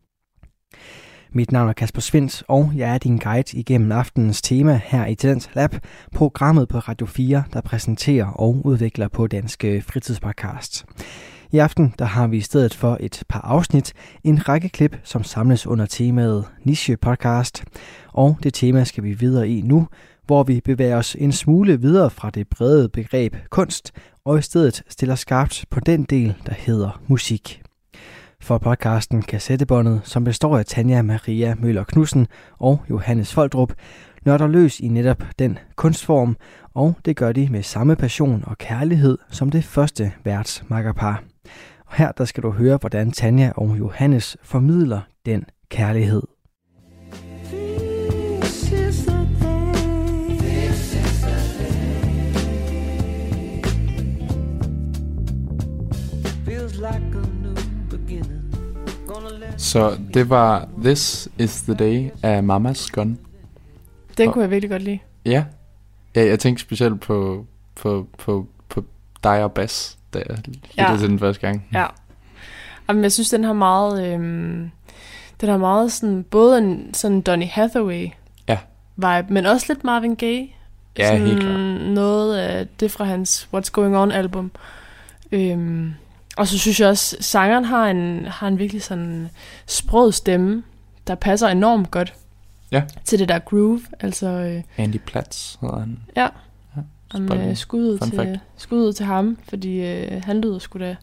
[1.31, 5.15] Mit navn er Kasper Svindt, og jeg er din guide igennem aftenens tema her i
[5.15, 5.75] Talent Lab,
[6.13, 10.85] programmet på Radio 4, der præsenterer og udvikler på Danske Fritidspodcast.
[11.51, 15.23] I aften der har vi i stedet for et par afsnit en række klip, som
[15.23, 17.63] samles under temaet Niche Podcast,
[18.13, 19.87] og det tema skal vi videre i nu,
[20.25, 23.91] hvor vi bevæger os en smule videre fra det brede begreb kunst,
[24.25, 27.61] og i stedet stiller skarpt på den del, der hedder musik.
[28.41, 32.27] For podcasten Kassettebåndet, som består af Tanja Maria Møller Knudsen
[32.59, 33.73] og Johannes Foldrup,
[34.25, 36.37] nørder løs i netop den kunstform,
[36.73, 41.23] og det gør de med samme passion og kærlighed som det første værtsmakkerpar.
[41.85, 46.21] Og her der skal du høre, hvordan Tanja og Johannes formidler den kærlighed.
[48.41, 50.37] This is the day.
[50.39, 51.75] This is the day.
[56.45, 57.55] Feels like a new
[57.89, 58.41] beginning.
[59.07, 63.17] Gonna let Så det var This is the Day af Mamas Gun.
[64.17, 64.99] Den Og- kunne jeg virkelig godt lide.
[65.25, 65.45] Ja.
[66.15, 67.45] ja jeg tænkte specielt på,
[67.75, 68.83] på, på, på
[69.23, 70.97] dig og Bass, da jeg lyttede Ja.
[70.99, 71.67] til den første gang.
[71.73, 71.85] Ja.
[72.89, 74.07] Jamen, jeg synes, den har meget...
[74.13, 74.71] Øhm,
[75.41, 76.23] den har meget sådan...
[76.23, 78.07] Både en sådan Donny Hathaway
[78.47, 78.57] Ja.
[78.95, 80.47] vibe, men også lidt Marvin Gaye.
[80.97, 81.59] Ja, sådan helt klart.
[81.81, 84.51] Noget af det fra hans What's Going On album.
[85.31, 85.93] Øhm,
[86.37, 89.29] og så synes jeg også, sangeren har en, har en virkelig sådan
[89.67, 90.63] sprød stemme,
[91.07, 92.13] der passer enormt godt
[92.71, 92.83] Ja.
[93.05, 93.81] til det der groove.
[93.99, 95.99] Altså, øh, Andy Platz hedder han.
[96.17, 96.27] Ja.
[97.13, 98.39] Om øh, skuddet, fun til, fact.
[98.57, 100.95] skuddet til ham, fordi øh, han lyder sgu da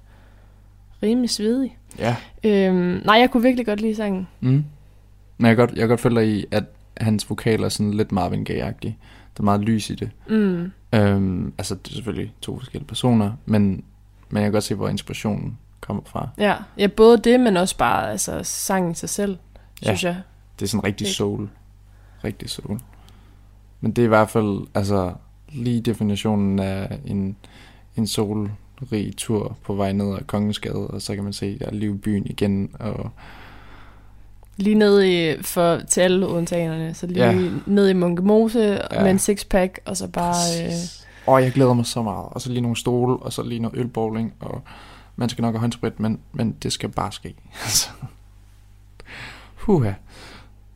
[1.02, 1.78] rimelig svedig.
[1.98, 2.16] Ja.
[2.44, 4.28] Øhm, nej, jeg kunne virkelig godt lide sangen.
[4.40, 4.64] Mm.
[5.38, 6.64] Men jeg kan godt, jeg kan godt følge dig i, at
[6.96, 8.96] hans vokal er sådan lidt Marvin Gaye-agtig.
[9.36, 10.10] Der er meget lys i det.
[10.28, 10.72] Mm.
[10.94, 13.84] Øhm, altså, det er selvfølgelig to forskellige personer, men,
[14.30, 16.28] men jeg kan godt se, hvor inspirationen kommer fra.
[16.38, 16.56] Ja.
[16.78, 19.36] ja, både det, men også bare altså, sangen sig selv,
[19.82, 19.86] Ja.
[19.86, 20.16] synes jeg.
[20.58, 21.48] Det er sådan rigtig soul.
[22.24, 22.80] Rigtig soul.
[23.80, 25.12] Men det er i hvert fald, altså,
[25.54, 27.36] lige definitionen af en,
[27.96, 28.50] en solrig
[29.16, 31.98] tur på vej ned ad Kongens Gade, og så kan man se, der er liv
[31.98, 33.10] byen igen, og,
[34.56, 37.50] Lige ned i, for, til alle odenseanerne, så lige Ja.
[37.66, 39.02] ned i Munkemose Ja.
[39.02, 40.34] med en sixpack, og så bare...
[40.66, 40.72] Øh.
[41.26, 42.26] Åh, jeg glæder mig så meget.
[42.30, 44.62] Og så lige nogle stole, og så lige noget ølbowling, og
[45.16, 47.34] man skal nok have håndsprit, men, men det skal bare ske.
[47.64, 47.88] Altså.
[49.56, 49.92] Huha.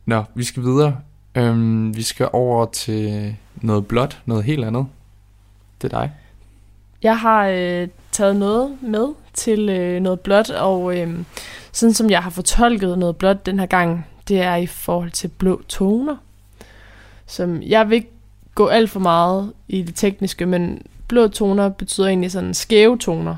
[0.05, 0.97] Nå, vi skal videre.
[1.37, 4.87] Øhm, vi skal over til noget blåt, noget helt andet.
[5.81, 6.11] Det er dig.
[7.03, 11.19] Jeg har øh, taget noget med til øh, noget blåt, og øh,
[11.71, 15.27] sådan som jeg har fortolket noget blåt den her gang, det er i forhold til
[15.27, 16.15] blå toner.
[17.25, 18.11] Som jeg vil ikke
[18.55, 23.35] gå alt for meget i det tekniske, men blå toner betyder egentlig sådan skæve toner.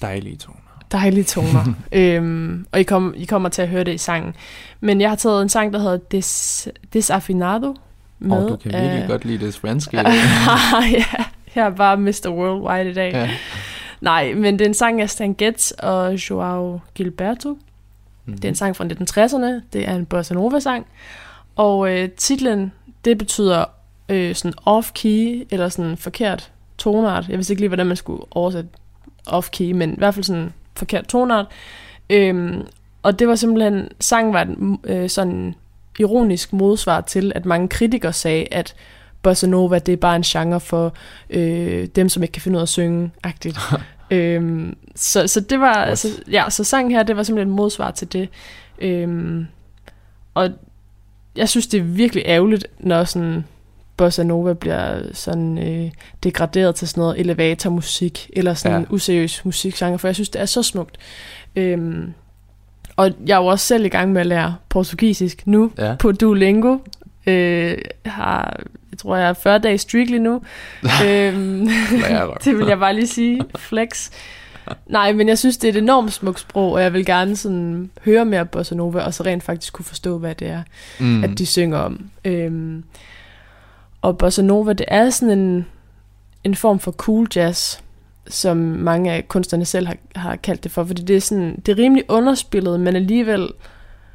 [0.00, 0.63] Dejlige toner.
[0.98, 1.64] Dejlige toner.
[1.92, 4.34] øhm, og I, kom, I kommer til at høre det i sangen.
[4.80, 7.74] Men jeg har taget en sang, der hedder Des, Desafinado.
[8.30, 9.96] Og du kan virkelig af- godt lide det spanske.
[10.92, 11.04] ja,
[11.54, 12.28] jeg er bare Mr.
[12.28, 13.12] Worldwide i dag.
[13.12, 13.30] ja.
[14.00, 17.58] Nej, men det er en sang af Stan Getz og Joao Gilberto.
[18.26, 18.32] Mm.
[18.34, 19.62] Det er en sang fra 1960'erne.
[19.72, 20.86] Det er en bossa nova-sang.
[21.56, 22.72] Og øh, titlen,
[23.04, 23.64] det betyder
[24.08, 27.28] øh, sådan off-key, eller sådan forkert tonart.
[27.28, 28.68] Jeg vidste ikke lige, hvordan man skulle oversætte
[29.28, 31.46] off-key, men i hvert fald sådan forkert tonart.
[32.10, 32.62] Øhm,
[33.02, 35.54] og det var simpelthen, sangen var et øh, sådan
[35.98, 38.74] ironisk modsvar til, at mange kritikere sagde, at
[39.22, 40.94] bossa nova, det er bare en genre for
[41.30, 43.58] øh, dem, som ikke kan finde ud af at synge, agtigt.
[44.10, 47.90] øhm, så, så det var, altså, ja, så sangen her, det var simpelthen et modsvar
[47.90, 48.28] til det.
[48.78, 49.46] Øhm,
[50.34, 50.50] og
[51.36, 53.44] jeg synes, det er virkelig ærgerligt, når sådan
[53.96, 55.90] bossa nova bliver sådan øh,
[56.22, 58.86] degraderet til sådan noget elevatormusik, eller sådan Ja.
[58.90, 60.98] useriøs musikgenre, for jeg synes, det er så smukt.
[61.56, 62.12] Øhm,
[62.96, 65.94] og jeg er jo også selv i gang med at lære portugisisk nu Ja.
[65.98, 66.78] på Duolingo.
[67.26, 70.34] Øh, har, jeg tror, jeg er 40 dage streak lige nu.
[71.06, 71.68] øhm,
[72.44, 73.40] det vil jeg bare lige sige.
[73.56, 74.10] Flex.
[74.86, 77.90] Nej, men jeg synes, det er et enormt smukt sprog, og jeg vil gerne sådan
[78.04, 80.62] høre mere bossa nova, og så rent faktisk kunne forstå, hvad det er,
[81.00, 81.24] mm.
[81.24, 82.00] at de synger om.
[82.24, 82.84] Øhm,
[84.04, 85.66] og bossa nova, det er sådan en,
[86.44, 87.78] en form for cool jazz,
[88.28, 91.72] som mange af kunstnerne selv har, har kaldt det for, fordi det er, sådan, det
[91.72, 93.48] er rimelig underspillet, men alligevel,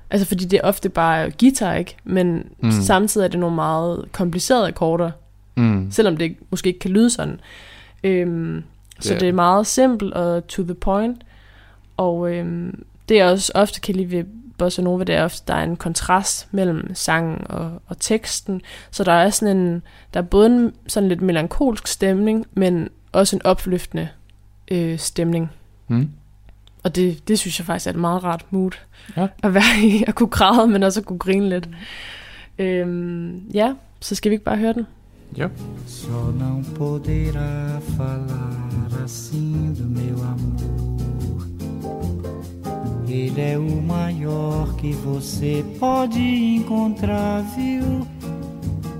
[0.09, 1.95] altså fordi det er ofte bare guitar, ikke?
[2.03, 2.71] Men Mm.
[2.71, 5.11] samtidig er det nogle meget komplicerede akkorder,
[5.55, 5.91] Mm.
[5.91, 7.39] selvom det måske ikke kan lyde sådan.
[8.03, 8.63] Øhm,
[8.99, 9.19] så Ja.
[9.19, 11.21] det er meget simpelt og to the point.
[11.97, 14.23] Og øhm, det jeg også ofte kan lide ved
[14.59, 18.61] bossa nova, det er ofte, der er en kontrast mellem sangen og, og teksten.
[18.91, 19.81] Så der er sådan en,
[20.13, 24.07] der er både en sådan lidt melankolsk stemning, men også en opløftende
[24.71, 25.51] øh, stemning.
[25.87, 26.09] Mm.
[26.83, 28.71] Og det, det synes jeg faktisk er et meget rart mood
[29.17, 29.27] Ja.
[29.43, 30.03] at være i.
[30.07, 31.69] At kunne græde, men også at kunne grine lidt.
[32.59, 34.85] Øhm, ja, så skal vi ikke bare høre den?
[35.37, 35.49] Jo.
[35.87, 40.98] Só não poderá falar assim do meu amor.
[43.09, 48.07] Ele é o maior que você pode encontrar, viu?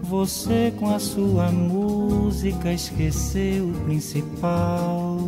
[0.02, 5.20] Você com a sua música esqueceu o principal.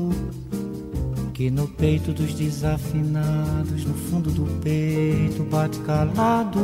[1.32, 6.60] Que no peito dos desafinados, no fundo do peito bate calado.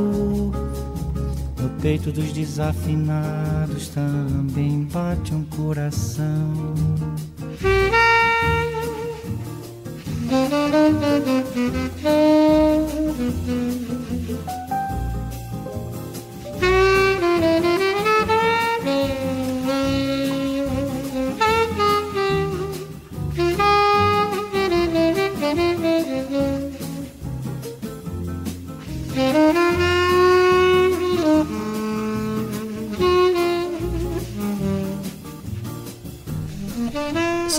[1.62, 6.74] No peito dos desafinados também bate um coração.
[10.28, 10.34] Så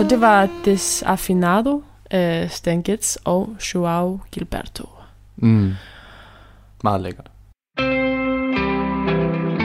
[0.05, 4.89] det var Desafinado af Stan Getz og Joao Gilberto.
[5.37, 5.73] Mm.
[6.85, 7.31] Meget lækkert.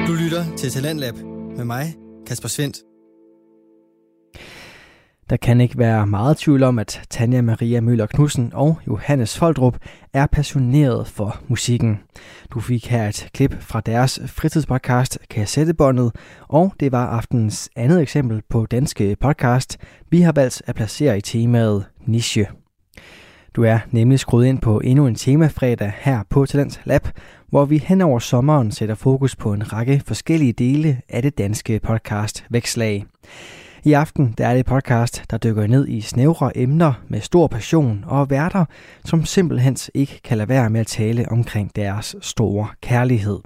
[0.08, 1.16] Du lytter til Talentlab
[1.58, 1.96] med mig,
[2.28, 2.78] Kasper Svendt.
[5.30, 9.78] Der kan ikke være meget tvivl om, at Tanja Maria Møller Knudsen og Johannes Foldrup
[10.14, 12.00] er passioneret for musikken.
[12.54, 16.12] Du fik her et klip fra deres fritidspodcast Kassettebåndet,
[16.48, 19.78] og det var aftens andet eksempel på danske podcast,
[20.10, 22.48] vi har valgt at placere i temaet niche.
[23.56, 27.08] Du er nemlig skruet ind på endnu en temafredag her på Talent Lab,
[27.50, 31.80] hvor vi hen over sommeren sætter fokus på en række forskellige dele af det danske
[31.84, 33.06] podcast Vækslag.
[33.86, 38.04] I aften der er det podcast, der dykker ned i snævre emner med stor passion
[38.08, 38.66] og værter,
[39.06, 43.40] som simpelthen ikke kan lade være med at tale omkring deres store kærlighed.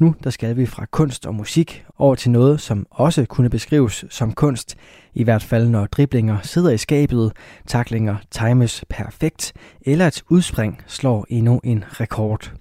[0.00, 4.04] Nu der skal vi fra kunst og musik over til noget, som også kunne beskrives
[4.10, 4.76] som kunst.
[5.14, 7.32] I hvert fald når driblinger sidder i skabet,
[7.66, 9.52] taklinger times perfekt,
[9.82, 12.52] eller et udspring slår endnu en rekord.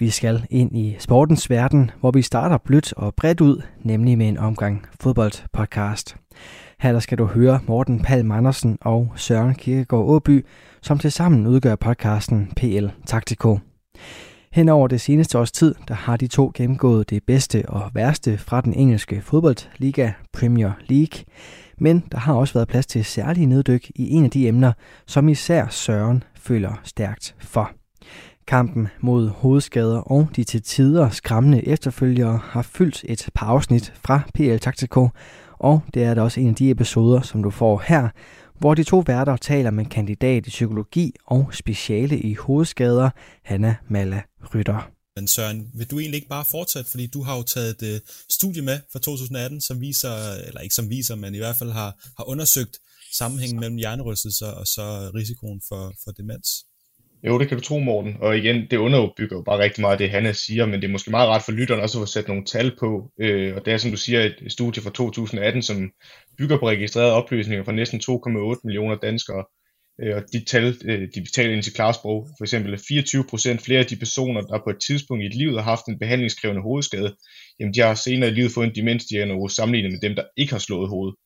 [0.00, 4.28] Vi skal ind i sportens verden, hvor vi starter blødt og bredt ud, nemlig med
[4.28, 6.16] en omgang fodboldpodcast.
[6.78, 10.46] Her der skal du høre Morten Palm Andersen og Søren Kirkegaard Åby,
[10.82, 13.58] som tilsammen udgør podcasten PL Taktiko.
[14.52, 18.38] Hen over det seneste års tid, der har de to gennemgået det bedste og værste
[18.38, 21.24] fra den engelske fodboldliga Premier League.
[21.78, 24.72] Men der har også været plads til særlige neddyk i en af de emner,
[25.06, 27.79] som især Søren føler stærkt for.
[28.50, 34.20] Kampen mod hovedskader og de til tider skræmmende efterfølgere har fyldt et par afsnit fra
[34.34, 35.08] PL Taktiko,
[35.58, 38.08] og det er da også en af de episoder, som du får her,
[38.58, 43.10] hvor de to værter taler med kandidat i psykologi og speciale i hovedskader,
[43.44, 44.22] Hanna Malla
[44.54, 44.90] Rytter.
[45.16, 48.00] Men Søren, vil du egentlig ikke bare fortsætte, fordi du har jo taget et uh,
[48.30, 52.12] studie med fra 2018, som viser, eller ikke som viser, men i hvert fald har,
[52.16, 52.78] har undersøgt
[53.12, 56.48] sammenhængen mellem hjernerystelser og så risikoen for, for demens.
[57.26, 58.16] Jo, det kan du tro, Morten.
[58.20, 61.10] Og igen, det underbygger jo bare rigtig meget det, Hanna siger, men det er måske
[61.10, 63.12] meget rart for lytteren også at få sat nogle tal på.
[63.20, 65.90] Øh, og det er, som du siger, et studie fra 2018, som
[66.38, 69.44] bygger på registrerede oplysninger fra næsten 2,8 millioner danskere.
[70.02, 73.78] Øh, og de tal, øh, de betaler ind til klarsprog, for eksempel 24 procent flere
[73.80, 77.16] af de personer, der på et tidspunkt i et liv har haft en behandlingskrævende hovedskade,
[77.60, 80.58] jamen de har senere i livet fået en demensdiagnose sammenlignet med dem, der ikke har
[80.58, 81.16] slået hovedet.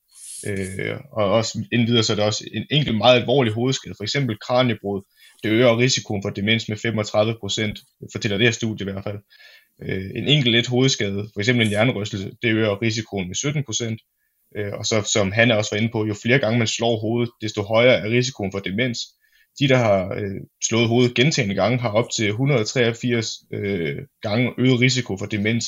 [0.46, 4.38] Øh, og også indvidere så er der også en enkelt meget alvorlig hovedskade, for eksempel
[4.46, 5.02] kraniebrud,
[5.44, 7.78] det øger risikoen for demens med 35 procent,
[8.12, 9.18] fortæller det her studie i hvert fald.
[9.82, 14.00] Øh, en enkelt let hovedskade, for eksempel en hjernerystelse, det øger risikoen med 17 procent.
[14.56, 17.30] Øh, og så som han også var inde på, jo flere gange man slår hovedet,
[17.40, 18.98] desto højere er risikoen for demens.
[19.60, 24.80] De, der har øh, slået hovedet gentagende gange, har op til 183 øh, gange øget
[24.80, 25.66] risiko for demens,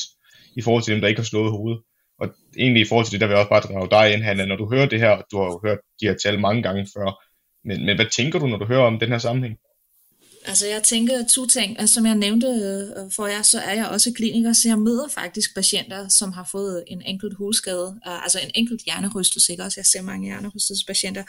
[0.57, 1.81] i forhold til dem, der ikke har slået hovedet.
[2.21, 4.45] Og egentlig i forhold til det, der vil jeg også bare drage dig ind, Hanna,
[4.45, 7.09] når du hører det her, du har jo hørt de her tal mange gange før,
[7.69, 9.57] men, men hvad tænker du, når du hører om den her sammenhæng?
[10.49, 11.81] Altså jeg tænker to ting.
[11.81, 15.09] Altså, som jeg nævnte øh, for jer, så er jeg også kliniker, så jeg møder
[15.09, 19.81] faktisk patienter, som har fået en enkelt hulskade, øh, altså en enkelt hjernerystelse, ikke også?
[19.81, 21.25] Jeg ser mange hjernerystelsespatienter,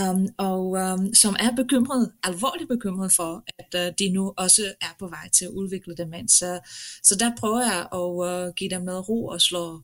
[0.00, 4.96] um, og um, som er bekymret, alvorligt bekymret for, at uh, de nu også er
[4.98, 6.32] på vej til at udvikle demens.
[6.32, 6.60] Så,
[7.02, 9.82] så der prøver jeg at uh, give dem noget ro og slå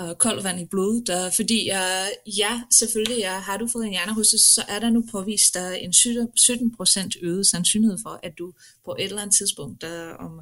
[0.00, 3.84] Øh, og koldt vand i blodet, og fordi uh, ja, selvfølgelig, ja, har du fået
[3.84, 8.52] en hjernerystelse, så er der nu påvist der en 17% øget sandsynlighed for, at du
[8.84, 10.40] på et eller andet tidspunkt der om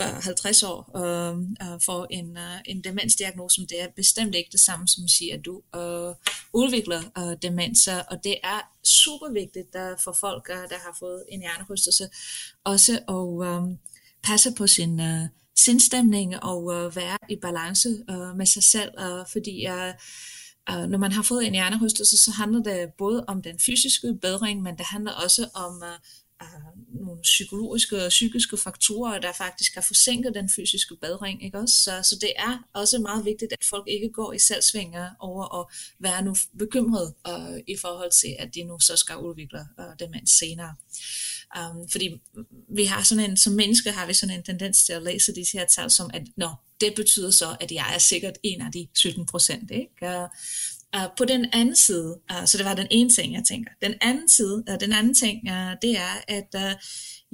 [0.00, 4.88] 50 år øh, øh, får en, øh, en demensdiagnose, det er bestemt ikke det samme
[4.88, 6.14] som at sige, at du øh,
[6.52, 11.24] udvikler øh, demens, og det er super vigtigt der for folk, øh, der har fået
[11.28, 12.08] en hjernerystelse,
[12.64, 13.76] også at øh,
[14.22, 19.26] passe på sin øh, sindstemning og øh, være i balance øh, med sig selv, øh,
[19.32, 19.92] fordi øh,
[20.70, 24.62] øh, når man har fået en hjernerystelse, så handler det både om den fysiske bedring,
[24.62, 25.98] men det handler også om øh,
[26.42, 31.44] øh, nogle psykologiske og psykiske faktorer, der faktisk har forsinket den fysiske bedring.
[31.44, 31.74] Ikke også?
[31.74, 35.66] Så, så det er også meget vigtigt, at folk ikke går i selvsvinger over at
[35.98, 40.30] være nu bekymret øh, i forhold til, at de nu så skal udvikle øh, demens
[40.30, 40.74] senere.
[41.58, 42.20] Um, fordi
[42.68, 45.58] vi har sådan en, som mennesker har vi sådan en tendens til at læse disse
[45.58, 46.50] her tal som, at nå,
[46.80, 49.70] det betyder så, at jeg er sikkert en af de 17 procent.
[49.70, 49.90] Ikke?
[50.02, 50.28] Uh,
[50.96, 53.70] uh, på den anden side, uh, så det var den ene ting, jeg tænker.
[53.82, 56.72] Den anden side, uh, den anden ting, uh, det er, at uh,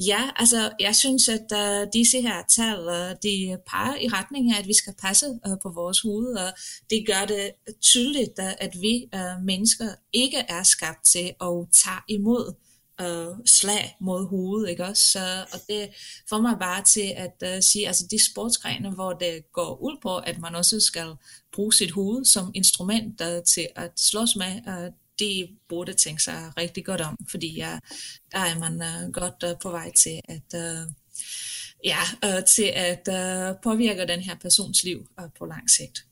[0.07, 4.59] ja, altså jeg synes, at uh, disse her tal, uh, de peger i retning af,
[4.59, 6.53] at vi skal passe uh, på vores hoved, og
[6.91, 7.51] det gør det
[7.81, 12.55] tydeligt, uh, at vi uh, mennesker ikke er skabt til at tage imod
[13.03, 15.03] øh, slag mod hovedet, ikke også?
[15.03, 15.89] Så, og det
[16.29, 20.17] får mig bare til at øh, sige, altså de sportsgrene, hvor det går ud på,
[20.17, 21.15] at man også skal
[21.53, 26.53] bruge sit hoved som instrument øh, til at slås med, øh, de burde tænke sig
[26.57, 27.79] rigtig godt om, fordi ja,
[28.33, 30.87] der er man øh, godt øh, på vej til at, Øh,
[31.85, 36.10] ja, øh, til at øh, påvirke den her persons liv øh, på lang sigt.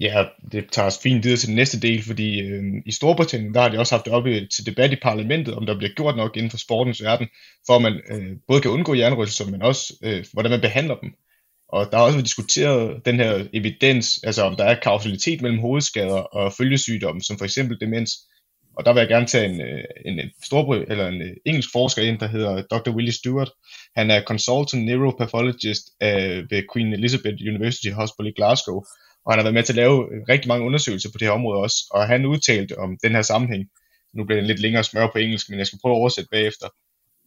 [0.00, 3.60] Ja, det tager os fint videre til den næste del, fordi øh, i Storbritannien, der
[3.60, 6.36] har de også haft det oppe til debat i parlamentet, om der bliver gjort nok
[6.36, 7.28] inden for sportens verden,
[7.66, 11.10] for at man øh, både kan undgå hjernerystelser, men også øh, hvordan man behandler dem.
[11.68, 15.60] Og der har også været diskuteret den her evidens, altså om der er kausalitet mellem
[15.60, 18.12] hovedskader og følgesygdomme, som for eksempel demens.
[18.76, 21.68] Og der vil jeg gerne tage en, øh, en, en storbry, eller en øh, engelsk
[21.72, 22.90] forsker ind, der hedder Dr.
[22.90, 23.50] Willie Stewart.
[23.96, 28.84] Han er consultant neuropathologist øh, ved Queen Elizabeth University Hospital i Glasgow,
[29.24, 31.32] og han har været med til at lave øh, rigtig mange undersøgelser på det her
[31.32, 33.64] område også, og han udtalte om den her sammenhæng.
[34.14, 36.68] Nu bliver det lidt længere smør på engelsk, men jeg skal prøve at oversætte bagefter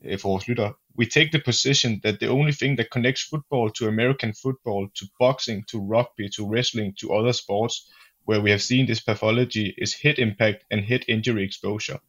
[0.05, 0.71] øh, for vores lytter.
[0.97, 5.05] we take the position that the only thing that connects football to American football, to
[5.19, 7.89] boxing, to rugby, to wrestling, to other sports
[8.25, 11.99] where we have seen this pathology is head impact and head injury exposure.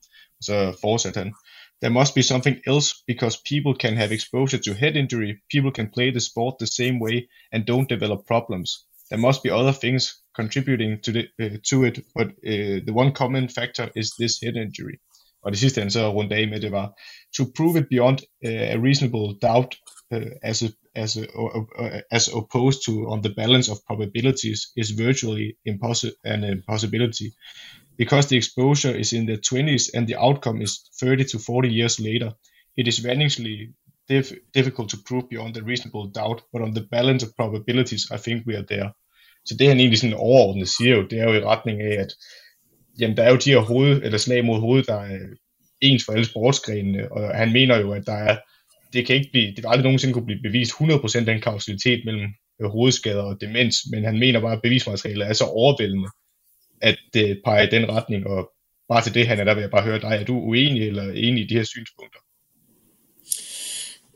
[0.40, 1.34] Så fortsætter han.
[1.80, 5.90] There must be something else because people can have exposure to head injury, people can
[5.90, 8.70] play the sport the same way and don't develop problems.
[9.12, 13.12] There must be other things contributing to, the, uh, to it, but uh, the one
[13.12, 14.96] common factor is this head injury.
[15.44, 17.00] Og det sidste han så rundt af med, det var,
[17.36, 19.76] to prove it beyond uh, a reasonable doubt
[20.14, 21.24] uh, as, a, as, a,
[21.78, 27.28] uh, as opposed to on the balance of probabilities is virtually impossi- an impossibility
[27.98, 32.00] because the exposure is in the 20s and the outcome is 30 to 40 years
[32.00, 32.32] later.
[32.76, 33.74] It is vanishingly
[34.08, 38.16] diff- difficult to prove beyond a reasonable doubt, but on the balance of probabilities, I
[38.16, 38.94] think we are there.
[39.45, 42.14] Så det han egentlig sådan overordnet siger jo, det er jo i retning af, at
[43.01, 45.18] jamen, der er jo de her hoved, eller slag mod hovedet, der er
[45.80, 48.36] ens for alle sportsgrenene, og han mener jo, at der er,
[48.93, 52.26] det kan ikke blive, det vil aldrig nogensinde kunne blive bevist 100% den kausalitet mellem
[52.62, 56.09] øh, hovedskader og demens, men han mener bare, at bevismaterialet er så overvældende,
[56.82, 58.51] at det peger i den retning, og
[58.88, 61.12] bare til det, han er der vil jeg bare høre dig, er du uenig eller
[61.12, 62.20] enig i de her synspunkter?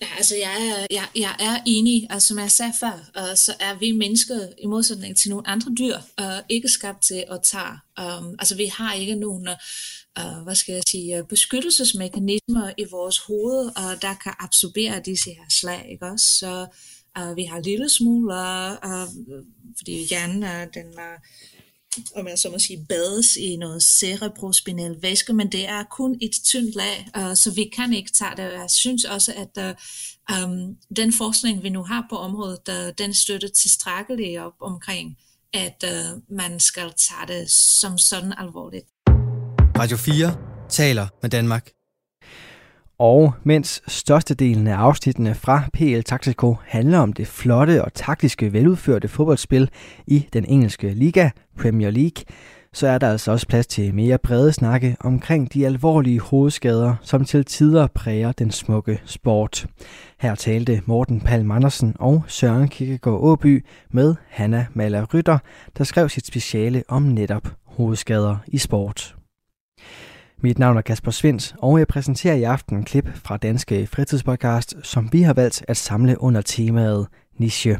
[0.02, 3.54] Ja, altså jeg er, jeg, jeg er enig, altså som jeg sagde før, uh, så
[3.60, 7.78] er vi mennesker i modsætning til nogle andre dyr uh, ikke skabt til at tage.
[8.00, 9.48] Um, altså vi har ikke nogen,
[10.20, 15.48] uh, hvad skal jeg sige, beskyttelsesmekanismer i vores hoved, uh, der kan absorbere disse her
[15.50, 16.26] slag, ikke også?
[16.26, 16.66] Så
[17.18, 18.34] uh, vi har lille smule,
[18.84, 19.08] uh,
[19.76, 20.86] fordi hjernen er den...
[20.86, 21.18] Uh,
[22.16, 26.32] om man så må sige, bades i noget cerebrospinal væske, men det er kun et
[26.44, 28.42] tyndt lag, uh, så vi kan ikke tage det.
[28.42, 29.76] Jeg synes også, at
[30.30, 35.16] uh, um, den forskning, vi nu har på området, uh, den støtter tilstrækkeligt op omkring,
[35.54, 38.86] at uh, man skal tage det som sådan alvorligt.
[39.78, 40.36] Radio 4
[40.68, 41.70] taler med Danmark.
[42.98, 49.08] Og mens størstedelen af afsnittene fra PL Taxico handler om det flotte og taktiske veludførte
[49.08, 49.70] fodboldspil
[50.06, 52.24] i den engelske liga, Premier League,
[52.72, 57.24] så er der altså også plads til mere brede snakke omkring de alvorlige hovedskader, som
[57.24, 59.66] til tider præger den smukke sport.
[60.18, 65.38] Her talte Morten Palm Andersen og Søren Kikkegaard Åby med Hanna Maler Rytter,
[65.78, 69.15] der skrev sit speciale om netop hovedskader i sport.
[70.42, 74.74] Mit navn er Kasper Svens, og jeg præsenterer i aften en klip fra Danske Fritidspodcast,
[74.82, 77.06] som vi har valgt at samle under temaet
[77.38, 77.78] niche.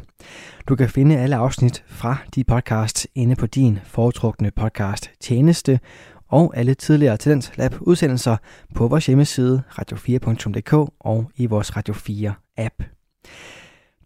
[0.67, 5.79] Du kan finde alle afsnit fra de podcasts inde på din foretrukne podcast tjeneste,
[6.27, 8.37] og alle tidligere Talent Lab udsendelser
[8.75, 12.83] på vores hjemmeside radio4.dk og i vores Radio 4 app.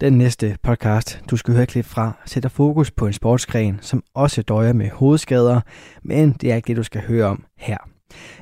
[0.01, 4.41] Den næste podcast, du skal høre klip fra, sætter fokus på en sportsgren, som også
[4.41, 5.61] døjer med hovedskader,
[6.03, 7.90] men det er ikke det, du skal høre om her.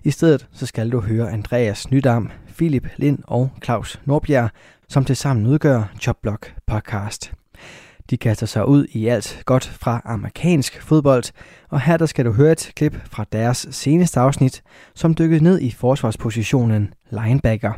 [0.03, 4.49] I stedet så skal du høre Andreas Nydam, Philip Lind og Claus Norbjerg,
[4.87, 7.38] som tilsammen udgør Jobblock Podcast.
[8.09, 11.23] De kaster sig ud i alt godt fra amerikansk fodbold,
[11.69, 14.63] og her der skal du høre et klip fra deres seneste afsnit,
[14.95, 17.73] som dykkede ned i forsvarspositionen linebacker.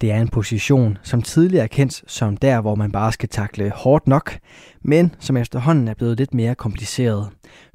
[0.00, 3.70] Det er en position, som tidligere er kendt som der, hvor man bare skal takle
[3.70, 4.38] hårdt nok,
[4.84, 7.28] men som efterhånden er blevet lidt mere kompliceret.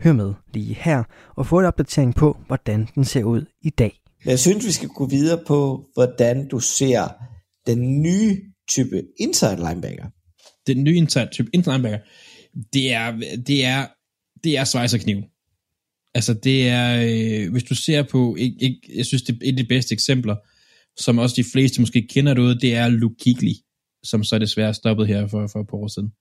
[0.04, 1.04] Hør med lige her
[1.36, 4.02] og få en opdatering på, hvordan den ser ud i dag.
[4.26, 7.08] Jeg synes, vi skal gå videre på, hvordan du ser
[7.68, 8.38] den nye
[8.70, 10.06] type inside linebacker.
[10.74, 12.00] Den nye inside type inside linebacker,
[12.74, 13.12] det er,
[13.48, 13.88] det er,
[14.44, 15.24] det er svejserkniv.
[16.14, 19.52] Altså det er, øh, hvis du ser på, ikke, ikke, jeg synes det er et
[19.52, 20.36] af de bedste eksempler,
[20.98, 23.54] som også de fleste måske kender derude, det er Luke Kuechly,
[24.04, 26.12] som så desværre stoppet her for, for et par år siden.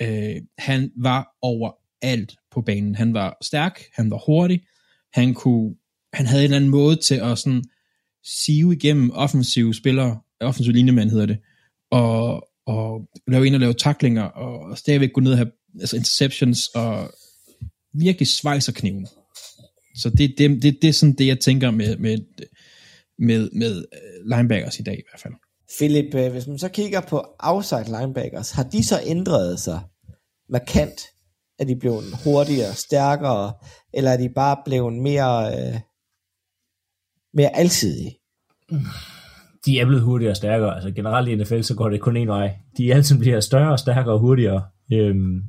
[0.00, 2.94] Øh, han var overalt på banen.
[2.94, 4.62] Han var stærk, han var hurtig,
[5.12, 5.74] han kunne,
[6.12, 7.64] han havde en eller anden måde til at sådan
[8.24, 11.38] sive igennem offensive spillere, offensive linjemand hedder det,
[11.90, 15.50] og, og lave ind og lave taklinger, og stadigvæk gå ned og have
[15.80, 17.10] altså interceptions, og
[17.94, 19.06] virkelig svejser kniven.
[19.96, 22.18] Så det, det, det, det er sådan det, jeg tænker med, med,
[23.18, 23.84] med, med
[24.24, 25.34] linebackers i dag i hvert fald.
[25.78, 29.80] Philip, øh, hvis man så kigger på outside linebackers, har de så ændret sig
[30.48, 31.00] markant?
[31.58, 33.52] Er de blevet hurtigere, stærkere,
[33.94, 35.80] eller er de bare blevet mere, øh,
[37.34, 38.18] mere alsidige?
[39.66, 40.74] De er blevet hurtigere og stærkere.
[40.74, 42.56] Altså generelt i NFL, så går det kun en vej.
[42.78, 44.62] De altid bliver større, stærkere og hurtigere.
[44.92, 45.42] Øhm,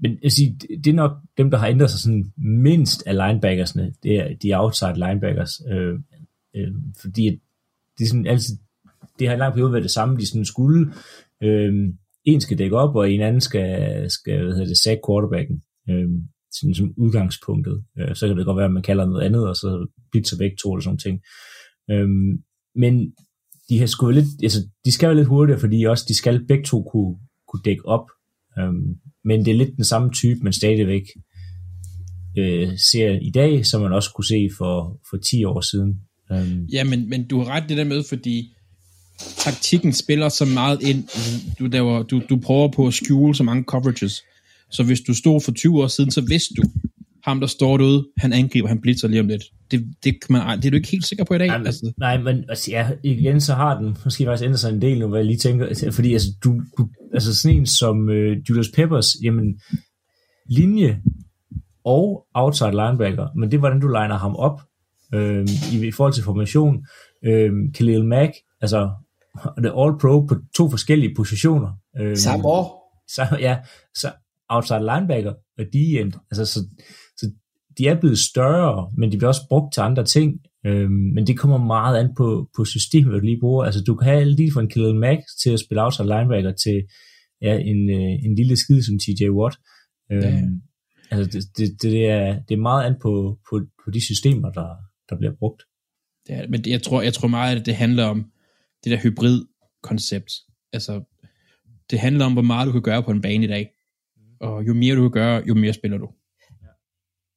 [0.00, 0.52] men jeg siger,
[0.84, 3.94] det er nok dem, der har ændret sig sådan mindst af linebackersne.
[4.02, 5.60] Det er de outside linebackers.
[5.70, 5.94] Øh,
[6.56, 7.40] øh, fordi
[7.98, 8.56] det er sådan altid,
[9.18, 10.92] det har i lang periode været det samme, de sådan skulle.
[11.42, 11.72] Øh,
[12.24, 15.62] en skal dække op, og en anden skal, skal hvad hedder det, sack quarterbacken.
[15.90, 16.08] Øh,
[16.52, 17.84] sådan som udgangspunktet.
[17.98, 20.50] Øh, så kan det godt være, at man kalder noget andet, og så blitzer væk
[20.62, 21.20] to eller sådan ting.
[21.90, 22.42] Øhm,
[22.76, 23.12] men
[23.68, 26.64] de har sgu lidt, altså, de skal være lidt hurtigere, fordi også de skal begge
[26.64, 27.16] to kunne,
[27.48, 28.06] kunne dække op.
[28.62, 31.02] Um, men det er lidt den samme type, man stadigvæk
[32.38, 36.00] øh, ser i dag, som man også kunne se for, for 10 år siden.
[36.30, 38.52] Um, Ja, men, men du har ret i det der med, fordi
[39.36, 41.08] taktikken spiller så meget ind.
[41.58, 44.22] Du, laver, du, du prøver på at skjule så mange coverages.
[44.70, 46.62] Så hvis du stod for 20 år siden, så vidste du,
[47.24, 49.42] ham der står derude, han angriber, han blitzer lige om lidt.
[49.70, 51.46] Det, det, kan man, det er du ikke helt sikker på i dag.
[51.46, 51.92] Nej, men, altså.
[51.98, 55.08] nej, men altså, ja, igen, så har den måske faktisk ændret sig en del nu,
[55.08, 58.68] hvad jeg lige tænker, altså, fordi altså, du, du, altså sådan en som øh, Julius
[58.74, 59.60] Peppers, jamen,
[60.46, 61.00] linje
[61.84, 64.60] og outside linebacker, men det er, hvordan du liner ham op
[65.14, 66.86] øh, i, i forhold til formation.
[67.24, 68.90] Øh, Khalil Mack, altså,
[69.56, 71.68] det er all pro på to forskellige positioner.
[72.00, 72.80] Øh, Samme år.
[73.08, 73.58] Så, ja,
[73.94, 74.12] så
[74.48, 76.60] outside linebacker og de end, altså, så,
[77.09, 77.09] så
[77.78, 80.40] de er blevet større, men de bliver også brugt til andre ting.
[80.66, 83.64] Øhm, men det kommer meget an på, på systemet, du lige bruger.
[83.64, 86.82] Altså, du kan have lige fra en Khalil Mack til at spille outside linebacker til
[87.42, 89.56] ja, en, øh, en lille skid som TJ Watt.
[90.12, 90.40] Øhm, Ja.
[91.10, 94.76] Altså, det, det, det, er, det er meget an på, på, på de systemer, der,
[95.08, 95.62] der bliver brugt.
[96.26, 98.24] Det er, men jeg tror, jeg tror meget, at det handler om
[98.84, 100.32] det der hybrid-koncept.
[100.72, 101.02] Altså,
[101.90, 103.70] det handler om, hvor meget du kan gøre på en bane i dag.
[104.40, 106.08] Og jo mere du kan gøre, jo mere spiller du.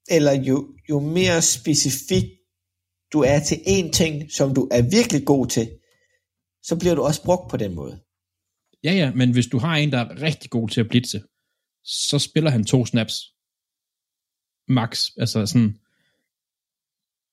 [0.10, 2.24] Eller jo, jo mere specifik
[3.14, 5.80] du er til én ting, som du er virkelig god til,
[6.64, 8.02] så bliver du også brugt på den måde.
[8.84, 11.24] Ja, ja, men hvis du har en, der er rigtig god til at blitse,
[11.84, 13.14] så spiller han to snaps.
[14.68, 15.10] Max.
[15.18, 15.80] Altså sådan,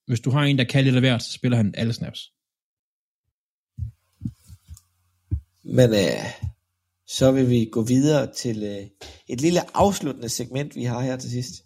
[0.07, 2.21] hvis du har en, der kan lidt af hvert, så spiller han alle snaps.
[5.65, 6.25] Men øh,
[7.07, 8.87] så vil vi gå videre til øh,
[9.29, 11.65] et lille afsluttende segment, vi har her til sidst.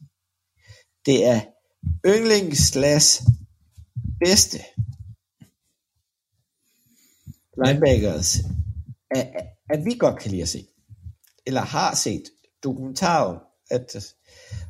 [1.06, 1.40] Det er
[2.06, 3.22] yndlings slash
[4.20, 4.58] bedste
[7.64, 8.38] linebackers,
[9.10, 9.32] at,
[9.70, 10.66] at vi godt kan lide at se.
[11.46, 12.22] Eller har set
[12.64, 13.40] dokumentarer om,
[13.70, 14.14] at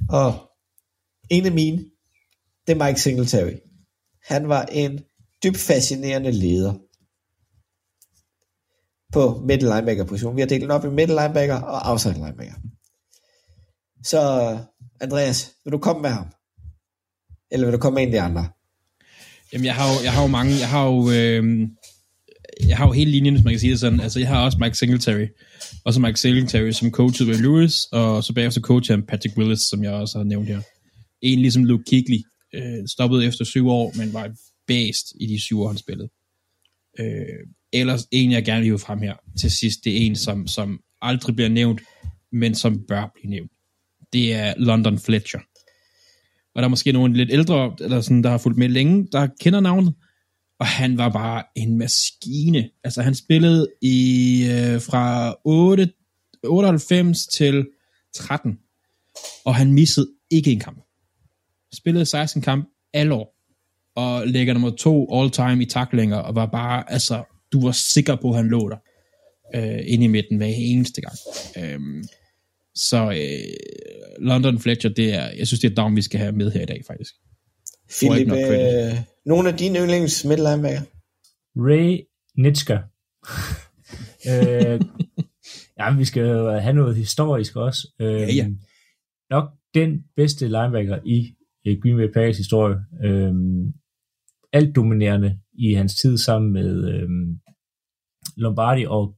[0.08, 0.50] og
[1.30, 1.90] en af mine,
[2.66, 3.56] det er Mike Singletary.
[4.22, 5.04] Han var en
[5.44, 6.74] dybt fascinerende leder
[9.12, 10.36] på middle linebacker position.
[10.36, 12.54] Vi har delt den op i middle linebacker og outside linebacker.
[14.04, 14.20] Så
[15.00, 16.26] Andreas, vil du komme med ham?
[17.50, 18.48] Eller vil du komme med en af de andre?
[19.52, 21.68] Jamen, jeg har jo, jeg har jo mange, jeg har jo, øh,
[22.68, 24.00] jeg har jo hele linjen, hvis man kan sige det sådan.
[24.00, 25.26] Altså, jeg har også Mike Singletary,
[25.84, 29.60] og så Mike Singletary som coachet ved Lewis, og så bagefter coachet han Patrick Willis,
[29.70, 30.60] som jeg også har nævnt her.
[31.22, 32.22] En ligesom Luke Kigley,
[32.54, 34.30] øh, stoppede efter syv år, men var
[34.66, 36.08] based i de syv år, han spillede.
[37.00, 40.46] Øh, ellers en, jeg gerne vil hive frem her til sidst, det er en, som,
[40.46, 41.80] som aldrig bliver nævnt,
[42.32, 43.50] men som bør blive nævnt.
[44.14, 45.38] Det er London Fletcher.
[46.54, 49.28] Og der er måske nogle lidt ældre, eller sådan, der har fulgt med længe, der
[49.40, 49.94] kender navnet.
[50.58, 52.70] Og han var bare en maskine.
[52.84, 55.90] Altså han spillede i øh, fra 8,
[56.44, 57.66] 98 til
[58.14, 58.58] 13.
[59.44, 60.84] Og han missede ikke en kamp.
[61.74, 63.36] Spillede 16 kamp alle år.
[63.96, 66.16] Og ligger nummer to all time i taklinger.
[66.16, 68.76] Og var bare, altså, du var sikker på, at han lå der.
[69.54, 71.16] Øh, inde i midten hver eneste gang.
[71.58, 72.04] Øh,
[72.74, 76.32] så øh, London Fletcher, det er, jeg synes, det er et navn, vi skal have
[76.32, 77.14] med her i dag, faktisk.
[78.00, 80.82] Philip, øh, nogle af dine yndlings middle linebacker?
[81.56, 82.00] Ray
[82.36, 82.74] Nitschke.
[84.30, 84.80] øh,
[85.78, 86.26] ja, vi skal
[86.60, 87.88] have noget historisk også.
[88.00, 88.48] Øh, Ja, ja.
[89.30, 91.34] Nok den bedste linebacker i
[91.66, 92.76] øh, Green Bay Packers historie.
[93.04, 93.34] Øh,
[94.52, 97.08] alt dominerende i hans tid sammen med øh,
[98.36, 99.16] Lombardi, og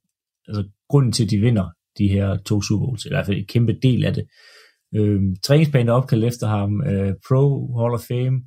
[0.48, 3.46] altså, grunden til, at de vinder de her to Super Bowls, i hvert fald en
[3.46, 4.26] kæmpe del af det.
[4.94, 8.40] Øh, træningsbanen er opkaldt efter ham, øh, Pro Hall of Fame,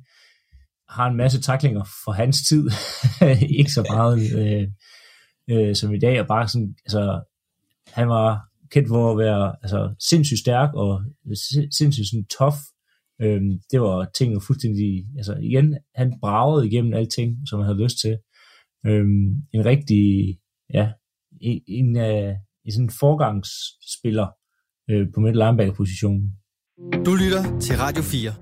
[0.88, 2.70] har en masse taklinger for hans tid,
[3.58, 4.68] ikke så meget øh,
[5.50, 7.22] øh, som i dag, og bare sådan, altså,
[7.86, 8.40] han var
[8.70, 11.02] kendt for at være altså, sindssygt stærk og
[11.78, 12.56] sindssygt sådan tough.
[13.22, 17.82] Øhm, det var ting jo fuldstændig, altså igen, han bragede igennem alting, som han havde
[17.82, 18.18] lyst til.
[18.86, 20.38] Øhm, en rigtig,
[20.74, 20.92] ja,
[21.66, 21.96] en,
[22.76, 24.28] en, uh, en sådan forgangsspiller
[24.90, 26.32] øh, på midt linebacker positionen.
[27.06, 28.32] Du lytter til Radio 4.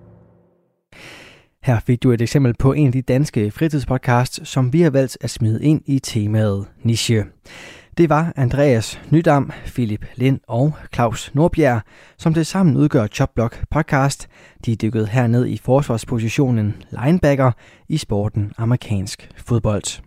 [1.63, 5.19] Her fik du et eksempel på en af de danske fritidspodcasts, som vi har valgt
[5.21, 7.25] at smide ind i temaet niche.
[7.99, 11.81] Det var Andreas Nydam, Philip Lind og Claus Nordbjerg,
[12.19, 14.29] som til sammen udgør Chopblock podcast.
[14.65, 17.53] De er dykket herned i forsvarspositionen linebacker
[17.89, 20.03] i sporten amerikansk fodbold.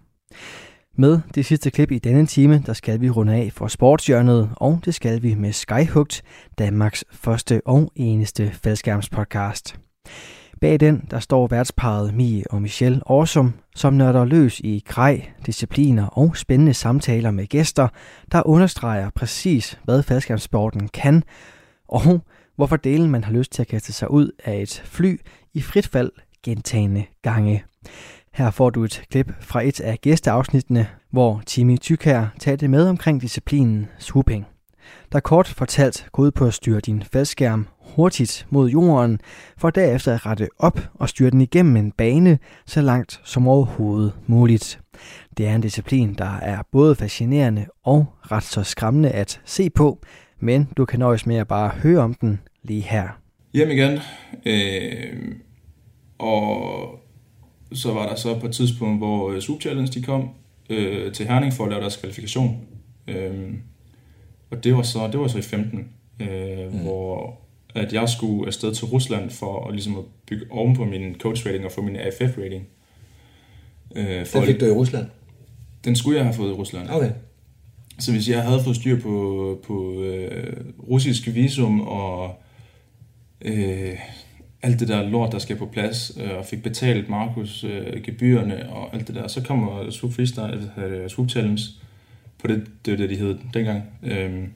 [0.98, 4.82] Med det sidste klip i denne time, der skal vi runde af for sportshjørnet, og
[4.86, 6.24] det skal vi med Skyhugt,
[6.60, 9.80] Danmarks første og eneste faldskærmspodcast.
[10.62, 16.08] Bag den, der står værtsparet Mie og Michelle Årsum, som nørder løs i grej, discipliner
[16.08, 17.88] og spændende samtaler med gæster,
[18.32, 21.24] der understreger præcis, hvad faldskærmssporten kan,
[21.88, 22.22] og
[22.56, 25.22] hvorfor delen man har lyst til at kaste sig ud af et fly
[25.54, 26.12] i frit fald
[26.44, 27.64] gentagende gange.
[28.34, 33.22] Her får du et klip fra et af gæsteafsnittene, hvor Timmy Tykær talte med omkring
[33.22, 34.46] disciplinen swooping.
[35.12, 39.20] Der kort fortalt går ud på at styre din faldskærm hurtigt mod jorden,
[39.58, 44.14] for derefter at rette op og styre den igennem en bane så langt som overhovedet
[44.28, 44.80] muligt.
[45.38, 50.00] Det er en disciplin, der er både fascinerende og ret så skræmmende at se på,
[50.40, 53.08] men du kan nøjes med at bare høre om den lige her.
[53.54, 54.00] hjem igen.
[54.46, 55.36] Øh,
[56.20, 57.00] og
[57.74, 60.30] så var der så på et tidspunkt, hvor øh, Soup Challenge de kom
[60.70, 62.62] øh, til Herning for at lave deres kvalifikation.
[63.08, 63.54] Øh,
[64.50, 66.80] og det var så det var så i 15, øh, mm.
[66.80, 67.42] hvor
[67.76, 71.46] at jeg skulle afsted til Rusland for at, ligesom at bygge oven på min coach
[71.48, 72.68] rating og få min AFF rating.
[73.96, 75.06] Øh, Den fik du i Rusland?
[75.86, 76.90] Den skulle jeg have fået i Rusland.
[76.90, 77.12] Okay.
[78.00, 80.58] Så hvis jeg havde fået styr på, på øh,
[80.90, 82.42] russisk visum og
[83.42, 83.98] øh,
[84.64, 88.70] alt det der lort, der skal på plads, øh, og fik betalt Markus øh, gebyrerne
[88.70, 91.62] og alt det der, så kommer Swoop Freestyle, øh, Swoop Challenge,
[92.38, 94.48] på det, det var det, de hed dengang, øh,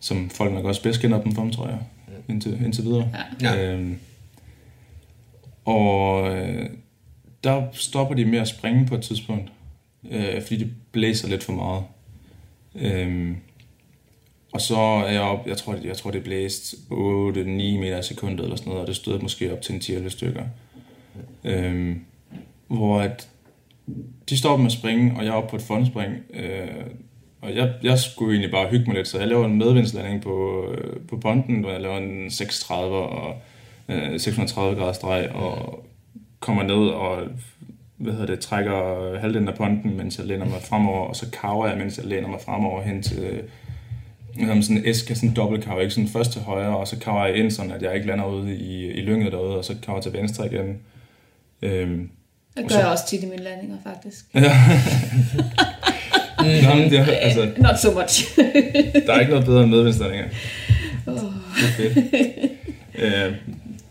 [0.00, 1.78] som folk nok også bedst kender dem for, tror jeg,
[2.28, 3.10] indtil, indtil videre.
[3.42, 3.74] Ja.
[3.74, 3.92] Øh,
[5.64, 6.70] og øh,
[7.44, 9.52] der stopper de med at springe på et tidspunkt,
[10.10, 11.82] øh, fordi det blæser lidt for meget.
[12.74, 13.36] Øhm,
[14.56, 18.02] og så er jeg op, jeg tror, det, jeg tror det blæst 8-9 meter i
[18.02, 20.44] sekundet eller sådan noget, og det stod måske op til en 10 stykker.
[21.44, 22.00] Øhm,
[22.66, 23.28] hvor at
[24.28, 26.86] de stopper med at springe, og jeg er oppe på et fondspring, øh,
[27.40, 30.64] og jeg, jeg skulle egentlig bare hygge mig lidt, så jeg laver en medvindslanding på,
[30.70, 33.34] øh, på ponten, hvor jeg laver en 630 og
[33.88, 35.84] øh, 630 grader streg, og
[36.40, 37.22] kommer ned og
[37.96, 41.66] hvad hedder det, trækker halvdelen af ponten, mens jeg læner mig fremover, og så kaver
[41.66, 43.42] jeg, mens jeg læner mig fremover hen til
[44.40, 47.26] øh, sådan en æske, sådan en dobbeltkaver, ikke sådan først til højre, og så kaver
[47.26, 49.98] jeg ind, sådan at jeg ikke lander ude i, i lynget derude, og så kaver
[49.98, 50.78] jeg til venstre igen.
[51.62, 52.10] Øhm,
[52.56, 54.24] Det og gør så- jeg også tit i mine landinger, faktisk.
[54.34, 54.52] Ja.
[56.68, 58.38] Nå, men det er, altså, Not so much.
[59.06, 60.26] der er ikke noget bedre end medvindslandinger.
[61.06, 61.14] Åh.
[61.14, 61.98] Det er fedt.
[62.98, 63.34] øh,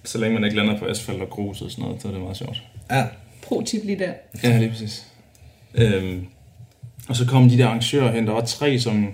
[0.04, 2.22] så længe man ikke lander på asfalt og grus og sådan noget, så er det
[2.22, 2.64] meget sjovt.
[2.92, 3.04] Ja.
[3.42, 4.12] Pro-tip lige der.
[4.44, 5.06] Ja, lige præcis.
[5.76, 6.26] Øhm,
[7.10, 9.08] og så kom de der arrangører hen, der var tre, som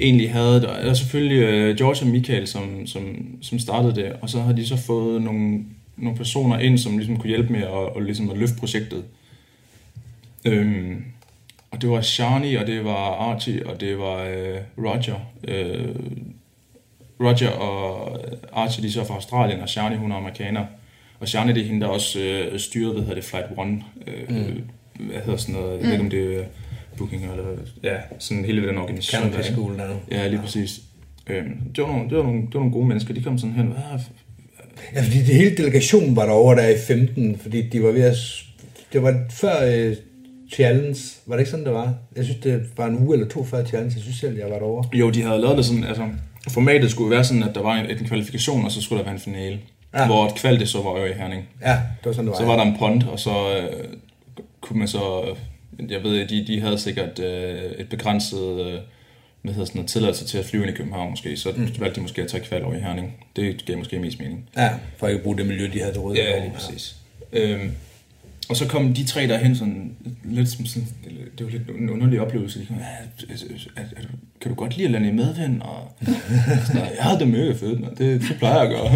[0.00, 4.30] egentlig havde, der er selvfølgelig uh, George og Michael, som, som, som startede det, og
[4.30, 5.64] så har de så fået nogle,
[5.96, 9.04] nogle personer ind, som ligesom kunne hjælpe med at, og ligesom at løfte projektet.
[10.44, 11.04] Øhm,
[11.70, 15.14] og det var Shani, og det var Archie, og det var uh, Roger.
[15.48, 15.96] Uh,
[17.20, 18.18] Roger og
[18.52, 20.64] Archie, de er så fra Australien, og Shani, hun er amerikaner.
[21.20, 23.82] Og Shani, det er hende, der også øh, styrede, hvad hedder det, Flight One.
[24.06, 24.36] Øh, Mm.
[24.36, 24.62] mm.
[25.06, 26.44] Hvad hedder sådan noget, jeg ved ikke, om det
[26.94, 27.44] er Booking eller,
[27.82, 29.22] ja, sådan hele den organisation.
[29.22, 29.42] Canopy?
[29.42, 29.94] School der.
[30.10, 30.80] Ja, lige præcis.
[31.26, 33.54] Øhm, det, var nogle, det, var nogle, det var nogle gode mennesker, de kom sådan
[33.54, 34.00] hen, hvad,
[34.94, 38.16] Ja, fordi det hele delegationen var derovre der i 15, fordi de var ved at...
[38.92, 39.96] Det var før øh,
[40.52, 41.94] Challenge, var det ikke sådan, det var?
[42.16, 44.58] Jeg synes, det var en uge eller to før Challenge, jeg synes selv, jeg var
[44.58, 44.98] derovre.
[44.98, 46.08] Jo, de havde lavet det sådan, altså
[46.50, 49.14] formatet skulle være sådan, at der var en, en kvalifikation, og så skulle der være
[49.14, 49.58] en finale.
[49.94, 50.00] Ja.
[50.00, 50.06] Ja.
[50.06, 51.48] Hvor et kval det så var jo i Herning.
[51.62, 52.48] Ja, det var sådan, det var, Så ja.
[52.48, 53.84] var der en pond, og så øh,
[54.60, 55.36] kunne man så, øh,
[55.90, 58.78] jeg ved, de, de havde sikkert øh, et begrænset, øh,
[59.42, 61.68] hvad hedder sådan noget, tilladelse til at flyve ind i København måske, så Mm.
[61.80, 63.16] valgte de måske at tage kval over i Herning.
[63.36, 64.48] Det gav måske mest mening.
[64.56, 66.28] Ja, for ikke at bruge det miljø, de havde til rådighed.
[66.30, 66.96] Ja, lige præcis.
[67.32, 67.70] Øhm,
[68.48, 70.88] og så kom de tre derhen sådan lidt som sådan,
[71.38, 72.60] det var lidt en underlig oplevelse.
[72.60, 72.82] De kom, "Ja,
[73.34, 73.36] er,
[73.76, 74.02] er, er,
[74.40, 75.60] kan du godt lide at lande i medvind?
[75.62, 75.92] Og,
[76.66, 77.90] sådan, ja, det er mega fedt, man.
[77.90, 78.90] det, det plejer jeg at gøre.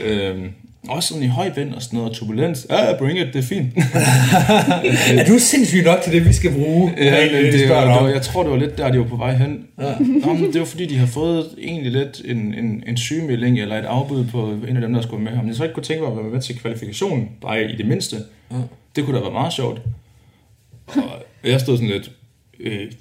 [0.06, 0.52] øhm,
[0.88, 2.66] også sådan i høj vind og sådan noget, og turbulens.
[2.70, 3.72] Ja, yeah, bring it, det er fint.
[5.20, 6.94] er du sindssyg nok til det, vi skal bruge?
[6.98, 9.34] Ja, det, det, det, var, jeg tror, det var lidt der, de var på vej
[9.34, 9.66] hen.
[9.80, 9.94] Ja.
[9.98, 13.78] Nå, men det var fordi, de har fået egentlig lidt en, en, en sygemelding eller
[13.78, 15.46] et afbud på en af dem, der skulle med ham.
[15.46, 18.16] Jeg så ikke kunne tænke mig at være med til kvalifikationen, bare i det mindste.
[18.50, 18.56] Ja.
[18.96, 19.80] Det kunne da være meget sjovt.
[20.86, 22.10] Og jeg stod sådan lidt,
[22.60, 22.92] øh,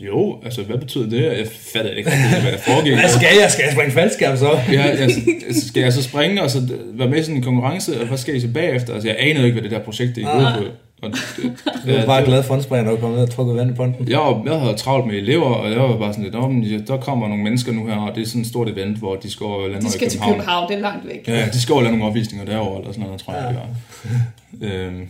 [0.00, 1.22] jo, altså hvad betyder det?
[1.22, 2.92] Jeg fattede ikke, rigtig, hvad der foregik.
[2.94, 3.50] Hvad skal jeg?
[3.50, 4.58] Skal jeg springe faldskærm så?
[4.72, 6.58] Ja, altså, altså, skal jeg så springe og så
[6.94, 8.94] være med i sådan en konkurrence, og hvad skal I så bagefter?
[8.94, 10.58] Altså, jeg anede ikke, hvad det der projekt det gik ud Ah.
[10.58, 10.64] på.
[11.02, 11.18] Og det,
[11.86, 14.08] Du var bare glad for springer, når du kom ned og trukket vand i ponten.
[14.10, 16.62] jeg, var, jeg havde travlt med elever, og jeg var bare sådan lidt, "Nå, men
[16.62, 19.14] ja, der kommer nogle mennesker nu her, og det er sådan et stort event, hvor
[19.16, 20.34] de skal over lande De over i skal til København.
[20.38, 21.28] København, det er langt væk.
[21.28, 23.48] Ja, de skal over lave nogle opvisninger derovre, eller sådan noget, tror jeg, ja.
[23.48, 23.58] det
[24.60, 24.84] var.
[24.86, 25.08] Øhm,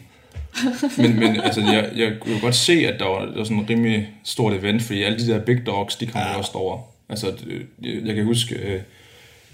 [0.98, 3.70] men, men altså, jeg, jeg kunne godt se, at der var, der var sådan et
[3.70, 6.36] rimelig stort event, fordi alle de der big dogs, de kom ja.
[6.38, 6.80] også over.
[7.08, 8.80] Altså, det- jeg, jeg kan huske, øh,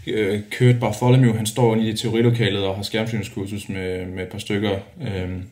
[0.06, 4.38] øh, Kurt Bartholomew, han står inde i teorilokalet og har skærmsynskursus med, med et par
[4.38, 4.78] stykker.
[5.02, 5.42] Øhm,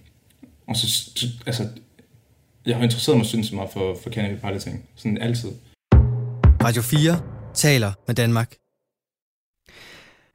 [0.69, 1.69] og så, så, altså,
[2.67, 4.85] jeg har interesseret mig sindssygt meget for, for cannabis piloting.
[4.97, 5.49] Sådan altid.
[6.65, 7.21] Radio 4
[7.55, 8.55] taler med Danmark.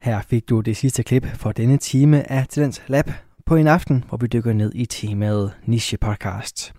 [0.02, 3.10] Her fik du det sidste klip for denne time af Talents Lab
[3.46, 6.72] på en aften, hvor vi dykker ned i temaet Niche Podcast.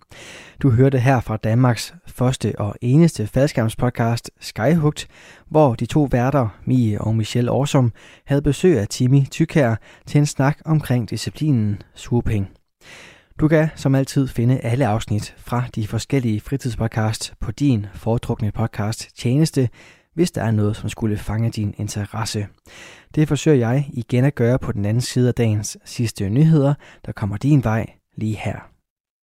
[0.62, 5.08] Du hørte her fra Danmarks første og eneste faldskærmspodcast Skyhugt,
[5.50, 7.92] hvor de to værter, Mie og Michelle Årsom,
[8.26, 12.50] havde besøg af Timmy Tykær til en snak omkring disciplinen swooping.
[13.40, 19.18] Du kan som altid finde alle afsnit fra de forskellige fritidspodcasts på din foretrukne podcast
[19.18, 19.70] tjeneste,
[20.16, 22.48] hvis der er noget, som skulle fange din interesse.
[23.16, 26.74] Det forsøger jeg igen at gøre på den anden side af dagens sidste nyheder,
[27.06, 28.75] der kommer din vej lige her.